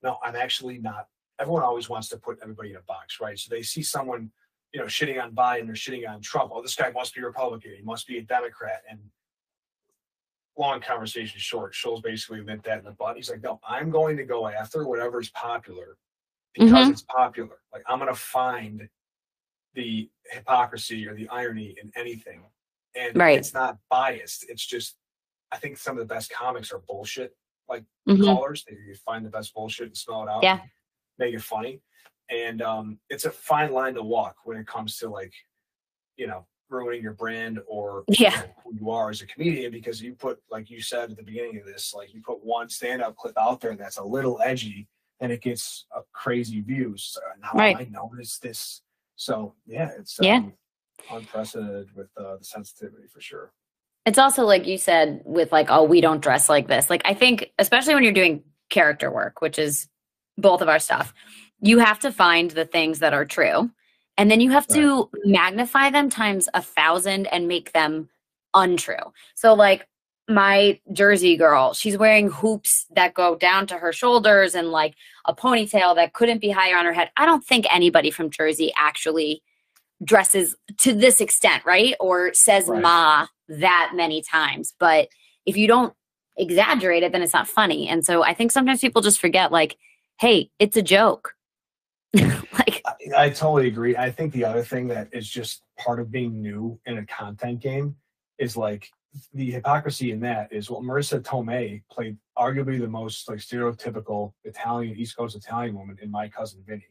[0.01, 1.07] no, I'm actually not.
[1.39, 3.37] Everyone always wants to put everybody in a box, right?
[3.37, 4.31] So they see someone,
[4.73, 6.51] you know, shitting on Biden, they're shitting on Trump.
[6.53, 7.73] Oh, this guy must be Republican.
[7.75, 8.83] He must be a Democrat.
[8.89, 8.99] And
[10.57, 13.15] long conversation short, Schulz basically went that in the butt.
[13.15, 15.97] He's like, no, I'm going to go after whatever's popular
[16.53, 16.91] because Mhm.
[16.91, 17.61] it's popular.
[17.71, 18.89] Like I'm going to find
[19.73, 22.43] the hypocrisy or the irony in anything.
[22.95, 23.37] And Right.
[23.37, 24.45] it's not biased.
[24.49, 24.97] It's just,
[25.51, 27.37] I think some of the best comics are bullshit
[28.07, 28.23] Mhm.
[28.23, 28.63] callers.
[28.63, 30.41] They you find the best bullshit and smell it out.
[30.41, 30.65] Yeah.
[31.17, 31.81] Make it funny.
[32.29, 35.33] And um, it's a fine line to walk when it comes to like,
[36.15, 38.43] you know, ruining your brand or Yeah.
[38.63, 41.59] who you are as a comedian because you put, like you said at the beginning
[41.59, 44.39] of this, like you put one stand up clip out there and that's a little
[44.43, 44.87] edgy
[45.19, 47.03] and it gets a crazy views.
[47.03, 47.77] So now Right.
[47.77, 48.81] I noticed this.
[49.15, 50.37] So yeah, it's Yeah.
[50.37, 50.53] um,
[51.09, 53.51] unprecedented with uh, the sensitivity for sure.
[54.05, 56.89] It's also like you said with like, oh, we don't dress like this.
[56.89, 59.87] Like I think, especially when you're doing character work, which is
[60.37, 61.13] both of our stuff,
[61.59, 63.71] you have to find the things that are true.
[64.17, 68.09] And then you have to magnify them times a thousand and make them
[68.53, 69.13] untrue.
[69.35, 69.87] So like
[70.27, 74.95] my Jersey girl, she's wearing hoops that go down to her shoulders and like
[75.25, 77.11] a ponytail that couldn't be higher on her head.
[77.15, 79.41] I don't think anybody from Jersey actually
[80.03, 81.95] dresses to this extent, right?
[81.99, 82.81] Or says Right.
[82.81, 84.73] ma that many times.
[84.79, 85.09] But
[85.45, 85.93] if you don't
[86.37, 87.87] exaggerate it, then it's not funny.
[87.87, 89.77] And so I think sometimes people just forget, like,
[90.19, 91.33] hey, it's a joke.
[93.15, 93.95] I, I totally agree.
[93.95, 97.59] I think the other thing that is just part of being new in a content
[97.59, 97.95] game
[98.37, 98.89] is like
[99.33, 104.95] the hypocrisy in that is well, Marisa Tomei played arguably the most like stereotypical Italian
[104.97, 106.87] East Coast Italian woman in My Cousin Vinny,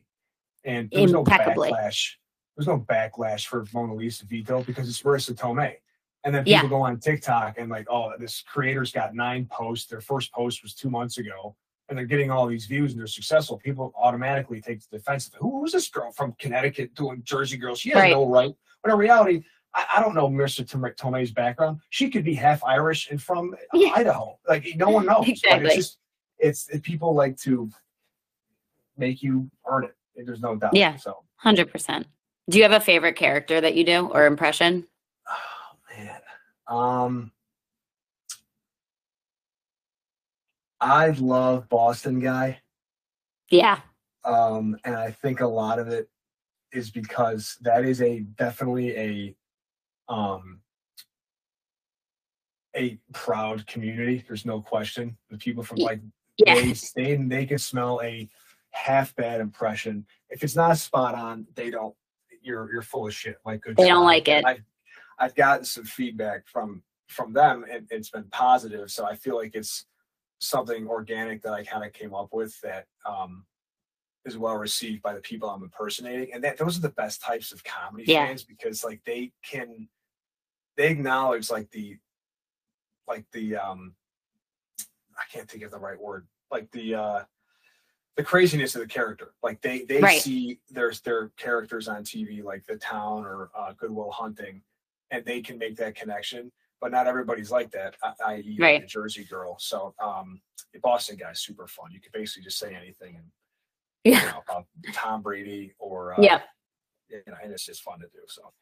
[0.64, 2.14] and there was no backlash.
[2.56, 5.74] There's no backlash for Mona Lisa Vito because it's Marisa Tomei.
[6.24, 6.68] And then people Yeah.
[6.68, 9.86] go on TikTok and like, oh, this creator's got nine posts.
[9.86, 11.54] Their first post was two months ago
[11.88, 15.34] and they're getting all these views and they're successful, people automatically take the defensive.
[15.38, 17.74] Who is this girl from Connecticut doing Jersey Girl?
[17.74, 18.10] She has Right.
[18.10, 18.54] no right.
[18.82, 19.42] But in reality,
[19.74, 20.68] I, I don't know Mr.
[20.68, 21.80] Tom- Tomei's background.
[21.90, 23.92] She could be half Irish and from Yeah.
[23.94, 24.38] Idaho.
[24.48, 25.26] Like no one knows.
[25.26, 25.66] But Exactly.
[25.68, 25.98] it's just
[26.38, 27.70] it's it, people like to
[28.96, 29.94] make you earn it.
[30.16, 30.74] There's no doubt.
[30.74, 30.96] Yeah.
[30.96, 32.04] So 100%.
[32.48, 34.86] Do you have a favorite character that you do or impression?
[35.28, 36.20] Oh man.
[36.68, 37.32] Um
[40.80, 42.60] I love Boston guy.
[43.50, 43.80] Yeah.
[44.24, 46.08] um, and I think a lot of it
[46.72, 49.36] is because that is a definitely a
[50.12, 50.60] um,
[52.76, 54.24] a proud community.
[54.26, 55.16] There's no question.
[55.30, 56.00] The people from like
[56.38, 56.54] Yeah.
[56.56, 58.28] they they they can smell a
[58.70, 60.04] half bad impression.
[60.28, 61.94] If it's not spot on, they don't.
[62.42, 63.38] You're you're full of shit.
[63.46, 63.76] Like good.
[63.76, 64.44] They don't like it.
[64.44, 64.62] I've
[65.18, 68.90] I've gotten some feedback from from them, and it's been positive.
[68.90, 69.86] So I feel like it's
[70.38, 73.44] something organic that I kind of came up with that um,
[74.24, 77.52] is well received by the people I'm impersonating, and that those are the best types
[77.52, 78.26] of comedy Yeah.
[78.26, 79.88] fans because like they can
[80.76, 81.96] they acknowledge like the
[83.08, 83.94] like the um
[85.16, 87.22] I can't think of the right word like the uh
[88.16, 90.20] the craziness of the character like they they Right.
[90.20, 94.62] see there's their characters on TV like the town or uh, Goodwill Hunting
[95.10, 96.50] and they can make that connection
[96.80, 98.56] but not everybody's like that i- i.e.
[98.60, 98.80] Right.
[98.82, 100.40] the Jersey girl so um
[100.72, 103.24] the Boston guy's super fun you can basically just say anything and
[104.04, 104.30] you Yeah.
[104.30, 106.40] know about Tom Brady or uh, Yeah.
[107.08, 108.52] you know, and it's just fun to do so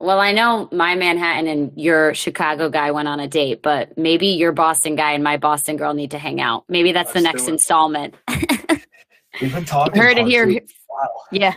[0.00, 4.26] Well, I know my Manhattan and your Chicago guy went on a date, but maybe
[4.26, 6.64] your Boston guy and my Boston girl need to hang out.
[6.68, 8.14] Maybe that's the Let's next installment.
[9.40, 10.46] we've been talking Heard it here.
[10.88, 11.54] wow yeah.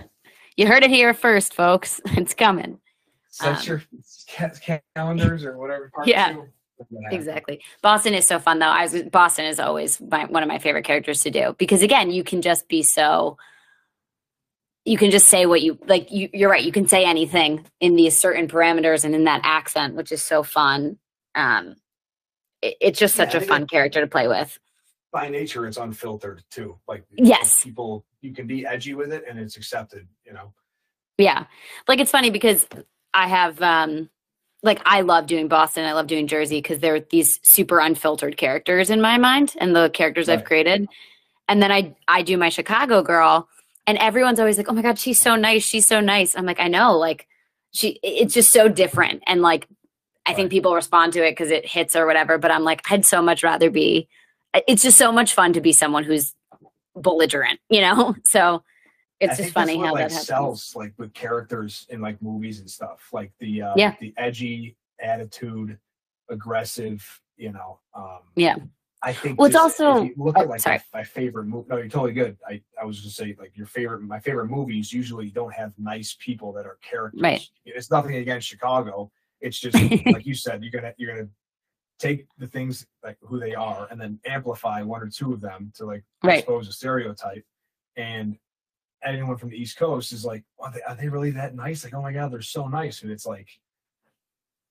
[0.56, 2.00] You heard it here first, folks.
[2.18, 2.80] It's coming.
[3.38, 3.82] Set Um,
[4.40, 5.90] your calendars or whatever.
[5.94, 6.34] part Yeah.
[6.34, 6.48] two.
[6.92, 7.10] Yeah.
[7.12, 7.62] Exactly.
[7.82, 8.68] Boston is so fun though.
[8.68, 12.12] I was Boston is always my, one of my favorite characters to do because again,
[12.12, 13.38] you can just be so
[14.86, 16.64] you can just say what you like you you're right.
[16.64, 20.44] You can say anything in these certain parameters and in that accent, which is so
[20.44, 20.98] fun.
[21.34, 21.76] Um
[22.62, 24.58] it, it's just such I a fun it- character to play with.
[25.12, 26.78] By nature, it's unfiltered too.
[26.88, 27.64] Like Yes.
[27.64, 30.08] people, you can be edgy with it, and it's accepted.
[30.26, 30.54] You know.
[31.18, 31.46] Yeah.
[31.88, 32.68] Like it's funny because
[33.18, 34.10] I have um
[34.64, 38.90] like I love doing Boston, I love doing Jersey because they're these super unfiltered characters
[38.90, 40.88] in my mind and the characters I've created.
[41.48, 43.50] And then I I do my Chicago girl
[43.88, 45.64] and everyone's always like, "Oh my god, she's so nice.
[45.64, 47.28] She's so nice." I'm like, "I know, like
[47.72, 49.68] she it's just so different." And like
[50.28, 53.06] I think people respond to it cuz it hits or whatever, but I'm like, I'd
[53.06, 54.08] so much rather be
[54.68, 56.34] it's just so much fun to be someone who's
[56.96, 58.16] belligerent, you know?
[58.26, 58.64] So
[59.20, 60.28] it's I just funny what, how like, that happens.
[60.28, 63.10] sells like with characters in like movies and stuff.
[63.12, 63.96] Like the uh, Yeah.
[64.00, 65.78] the edgy attitude,
[66.30, 67.22] aggressive.
[67.38, 67.80] You know.
[67.94, 68.56] Um, Yeah.
[69.04, 69.38] I think.
[69.40, 70.80] Well, it's just if also- you look oh, at like sorry.
[70.92, 71.68] my, my favorite movie.
[71.70, 72.36] No, you're totally good.
[72.48, 74.02] I I was just say like your favorite.
[74.02, 77.22] My favorite movies usually don't have nice people that are characters.
[77.22, 77.48] Right.
[77.66, 79.12] It's nothing against Chicago.
[79.40, 79.76] It's just
[80.08, 80.64] like you said.
[80.64, 81.30] You're gonna you're gonna
[82.00, 85.72] take the things like who they are and then amplify one or two of them
[85.76, 86.40] to like Right.
[86.40, 87.44] expose a stereotype.
[87.98, 88.38] And
[89.04, 91.84] anyone from the East Coast is like, are they, are they really that nice?
[91.84, 93.04] Like, oh my God, they're so nice.
[93.04, 93.48] And it's like,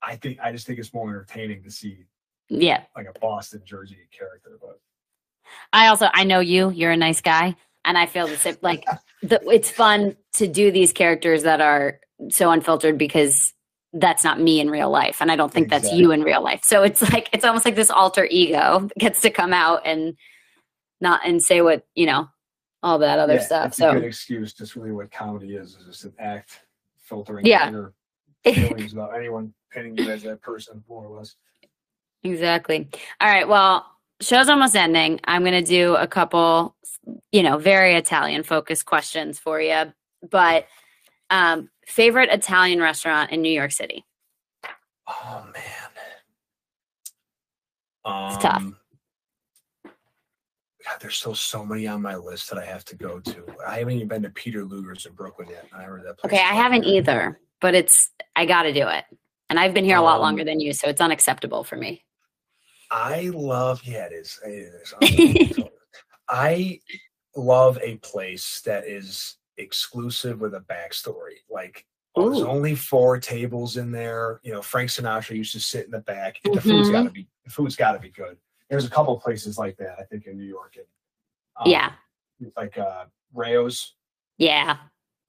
[0.03, 2.05] I think, I just think it's more entertaining to see
[2.49, 2.83] Yeah.
[2.97, 4.59] like a Boston, Jersey character.
[4.61, 4.81] But
[5.73, 6.71] I also I know you.
[6.71, 8.57] You're a nice guy, and I feel the same.
[8.63, 8.85] Like
[9.23, 12.01] the, it's fun to do these characters that are
[12.31, 13.53] so unfiltered because
[13.93, 16.63] that's not me in real life, and I don't think that's you in real life.
[16.65, 20.17] So it's like it's almost like this alter ego gets to come out and
[21.01, 22.29] not and say what you know
[22.83, 23.67] all that other yeah, stuff.
[23.69, 24.53] it's a good So excuse.
[24.55, 26.61] Just really what comedy is, is just an act
[27.03, 27.69] filtering Yeah.
[27.69, 27.93] inner
[28.45, 31.35] feelings about anyone painting you as that person, more or less.
[32.23, 32.89] exactly.
[33.21, 33.47] All right.
[33.49, 33.87] Well,
[34.21, 35.21] show's almost ending.
[35.25, 36.77] I'm gonna do a couple,
[37.33, 39.93] you know, very Italian focused questions for you,
[40.31, 40.67] but.
[41.29, 44.05] Um, favorite Italian restaurant in New York City?
[45.09, 45.91] Oh man.
[48.05, 48.63] Um, It's tough.
[50.87, 53.45] God, there's still so many on my list that I have to go to.
[53.67, 55.67] I haven't even been to Peter Luger's in Brooklyn yet.
[55.77, 56.33] I heard that place.
[56.33, 56.99] Okay, I haven't legendary.
[56.99, 59.05] either, but it's I got to do it.
[59.51, 62.05] And I've been here a lot Um, longer than you, so it's unacceptable for me.
[62.91, 63.83] I love.
[63.85, 64.39] Yeah, it is.
[64.45, 64.73] It
[65.11, 65.65] is.
[66.29, 66.81] I
[67.35, 71.39] love a place that is exclusive with a backstory.
[71.51, 71.85] Like,
[72.15, 74.41] oh, there's only four tables in there.
[74.45, 76.39] You know, Frank Sinatra used to sit in the back.
[76.45, 76.93] The food's Mhm.
[76.93, 77.29] got to be.
[77.45, 78.37] The food's got to be good.
[78.69, 79.97] There's a couple places like that.
[79.99, 80.77] I think in New York.
[80.77, 80.87] And,
[81.59, 81.93] um, yeah,
[82.57, 83.95] Like uh, Rao's.
[84.39, 84.77] yeah.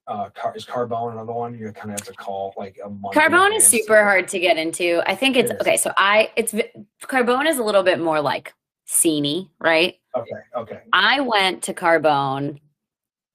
[0.06, 1.52] Uh, Car- is Carbone another one?
[1.52, 3.14] You kind of have to call like a month.
[3.14, 5.02] Carbone is super hard to get into.
[5.06, 5.76] I think it's It okay.
[5.76, 6.54] So I, it's
[7.02, 8.54] Carbone is a little bit more like
[8.88, 9.96] sceney, right?
[10.16, 10.30] Okay.
[10.56, 10.80] Okay.
[10.94, 12.58] I went to Carbone,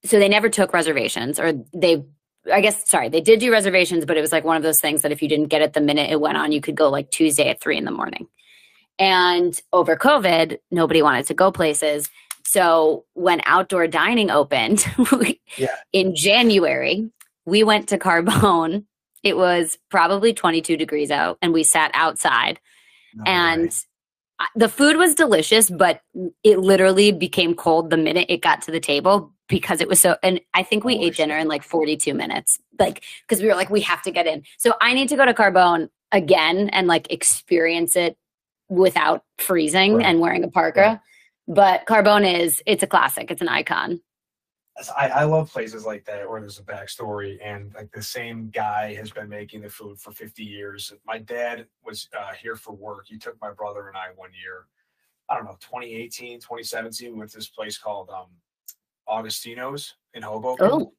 [0.03, 2.03] so they never took reservations, or they,
[2.51, 5.03] I guess, sorry, they did do reservations, but it was like one of those things
[5.03, 7.11] that if you didn't get it the minute it went on, you could go like
[7.11, 8.27] Tuesday at three in the morning.
[8.99, 12.09] And over COVID, nobody wanted to go places.
[12.45, 14.85] So when outdoor dining opened
[15.57, 15.75] Yeah.
[15.91, 17.09] in January,
[17.45, 18.85] we went to Carbone.
[19.23, 22.59] It was probably 22 degrees out, and we sat outside
[23.17, 23.69] oh, No and way.
[24.55, 26.01] The food was delicious but
[26.43, 30.17] it literally became cold the minute it got to the table because it was so
[30.23, 33.55] and i think we Holy ate dinner in like 42 minutes like because we were
[33.55, 36.87] like we have to get in so i need to go to carbone again and
[36.87, 38.17] like experience it
[38.69, 40.05] without freezing Right.
[40.05, 40.81] and wearing a parka.
[40.81, 40.99] Right.
[41.47, 43.29] But Carbone is it's a classic.
[43.31, 44.01] It's an icon.
[44.97, 48.95] I, I love places like that where there's a backstory and like the same guy
[48.95, 50.91] has been making the food for 50 years.
[51.05, 53.05] My dad was uh, here for work.
[53.07, 54.65] He took my brother and I one year,
[55.29, 58.27] I don't know, 2018, 2017, we went to this place called um,
[59.07, 60.67] Augustino's in Hoboken.
[60.71, 60.93] Oh,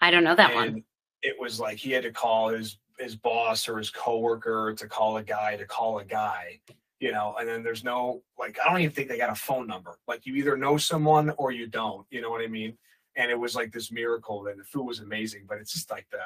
[0.00, 0.82] I don't know that one.
[1.22, 5.16] it was like he had to call his his boss or his coworker to call
[5.16, 6.60] a guy to call a guy
[7.02, 9.66] you know and then there's no like i don't even think they got a phone
[9.66, 12.78] number like you either know someone or you don't you know what i mean
[13.16, 16.06] and it was like this miracle and the food was amazing but it's just like
[16.12, 16.18] the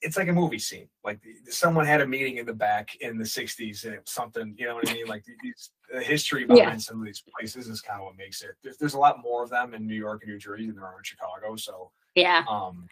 [0.00, 3.18] it's like a movie scene like the, someone had a meeting in the back in
[3.18, 6.44] the 60s and it was something you know what i mean like these, the history
[6.46, 6.76] behind Yeah.
[6.78, 9.42] some of these places is kind of what makes it there's, there's a lot more
[9.44, 12.44] of them in new york and new jersey than there are in chicago so Yeah.
[12.48, 12.88] um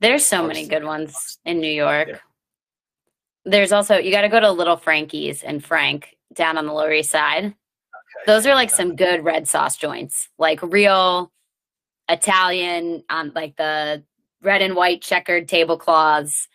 [0.00, 2.08] There's so many good ones in New York.
[2.08, 2.18] Yeah.
[3.44, 6.92] There's also you got to go to Little Frankie's and Frank down on the Lower
[6.92, 7.54] East Side.
[8.26, 11.30] Those are like some good red sauce joints, like real
[12.08, 14.02] Italian on like the
[14.42, 16.48] red and white checkered tablecloths.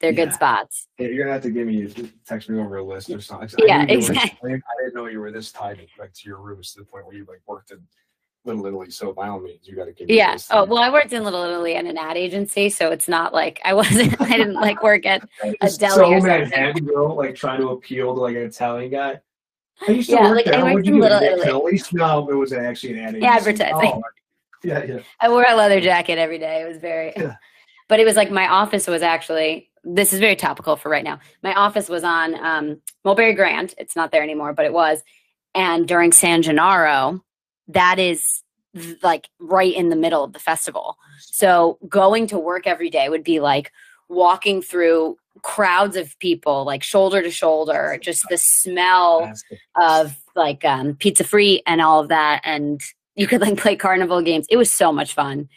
[0.00, 0.86] They're good spots.
[0.98, 1.86] Yeah, you're gonna have to give me
[2.26, 3.48] text me over a list or something.
[3.66, 4.50] Yeah, I knew you were- exactly.
[4.50, 6.86] I didn't, I didn't know you were this tied like to your roots to the
[6.86, 7.78] point where you like worked in
[8.44, 8.90] Little Italy.
[8.90, 10.08] So by all means, you got to give.
[10.08, 10.36] me Yeah.
[10.50, 13.60] Oh well, I worked in Little Italy at an ad agency, so it's not like
[13.64, 14.20] I wasn't.
[14.20, 15.26] I didn't like work at.
[15.42, 17.14] a deli so or bro.
[17.14, 19.20] Like trying to appeal to like an Italian guy.
[19.88, 20.64] I used to Yeah, work like, there.
[20.64, 21.44] I worked in Little Italy.
[21.44, 21.92] Phillies?
[21.92, 23.26] No, it was actually an ad agency.
[23.26, 23.92] advertising.
[23.94, 24.02] Oh,
[24.62, 24.98] yeah, yeah.
[25.20, 26.62] I wore a leather jacket every day.
[26.62, 27.34] It was very, Yeah.
[27.88, 29.70] but it was like my office was actually.
[29.86, 31.20] This is very topical for right now.
[31.42, 33.74] My office was on um, Mulberry Grand.
[33.76, 35.02] It's not there anymore, but it was.
[35.54, 37.22] And during San Gennaro,
[37.68, 38.42] that is
[39.02, 40.96] like right in the middle of the festival.
[41.20, 43.70] So going to work every day would be like
[44.08, 49.32] walking through crowds of people, like shoulder to shoulder, just the smell
[49.76, 52.80] of like um, pizza free and all of that, and
[53.14, 54.46] you could like play carnival games.
[54.50, 55.48] It was so much fun.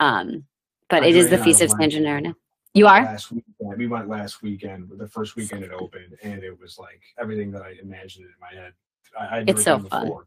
[0.00, 0.44] Um,
[0.88, 1.90] but I it is the feast of San.
[1.90, 2.34] Gennaro.
[2.74, 3.02] You are?
[3.02, 3.78] last weekend.
[3.78, 7.62] We went last weekend, the first weekend it opened, and it was like everything that
[7.62, 8.72] I imagined in my head.
[9.18, 10.04] I, It's so fun.
[10.04, 10.26] before.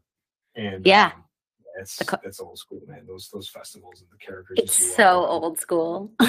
[0.56, 1.12] And Yeah.
[1.14, 1.24] um,
[1.78, 3.06] it's co- it's old school, man.
[3.06, 4.58] Those those festivals and the characters.
[4.58, 6.12] It's so old school.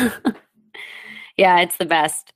[1.38, 2.34] yeah, it's the best.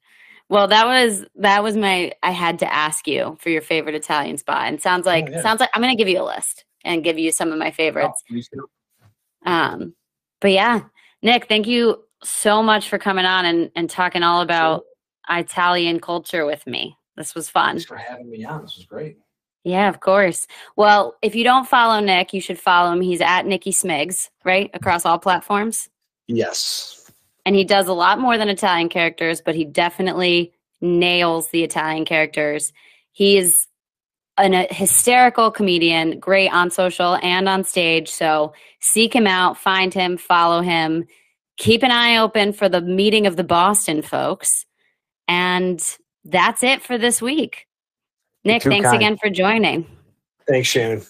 [0.50, 4.38] Well, that was that was my I had to ask you for your favorite Italian
[4.38, 4.68] spot.
[4.68, 5.42] And sounds like yeah.
[5.42, 8.24] sounds like I'm gonna give you a list and give you some of my favorites.
[8.32, 9.96] Oh, Um,
[10.42, 10.84] but yeah,
[11.22, 14.84] Nick, thank you so much for coming on and, and talking all about
[15.30, 16.98] Italian culture with me.
[17.16, 17.76] This was fun.
[17.76, 18.62] Thanks for having me on.
[18.64, 19.18] This was great.
[19.66, 20.45] Yeah, of course.
[20.76, 23.01] Well, if you don't follow Nick, you should follow him.
[23.01, 24.70] He's at Nicky Smigs, right?
[24.76, 25.89] Across all platforms.
[26.28, 27.11] Yes.
[27.47, 32.05] And he does a lot more than Italian characters, but he definitely nails the Italian
[32.05, 32.74] characters.
[33.11, 33.68] He is
[34.38, 38.09] an, a hysterical comedian, great on social and on stage.
[38.09, 41.07] So seek him out, find him, follow him.
[41.57, 44.68] Keep an eye open for the meeting of the Boston folks.
[45.28, 45.82] And
[46.24, 47.66] that's it for this week.
[48.46, 48.96] Nick, thanks kind.
[48.96, 49.86] again for joining.
[50.48, 51.02] Thanks, Shannon.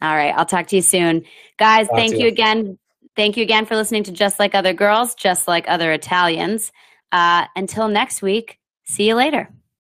[0.00, 1.24] All right, I'll talk to you soon.
[1.58, 2.28] Guys, Talk thank you you.
[2.28, 2.78] again.
[3.16, 6.70] Thank you again for listening to Just Like Other Girls, Just Like Other Italians.
[7.10, 9.48] Uh, until next week, see you later.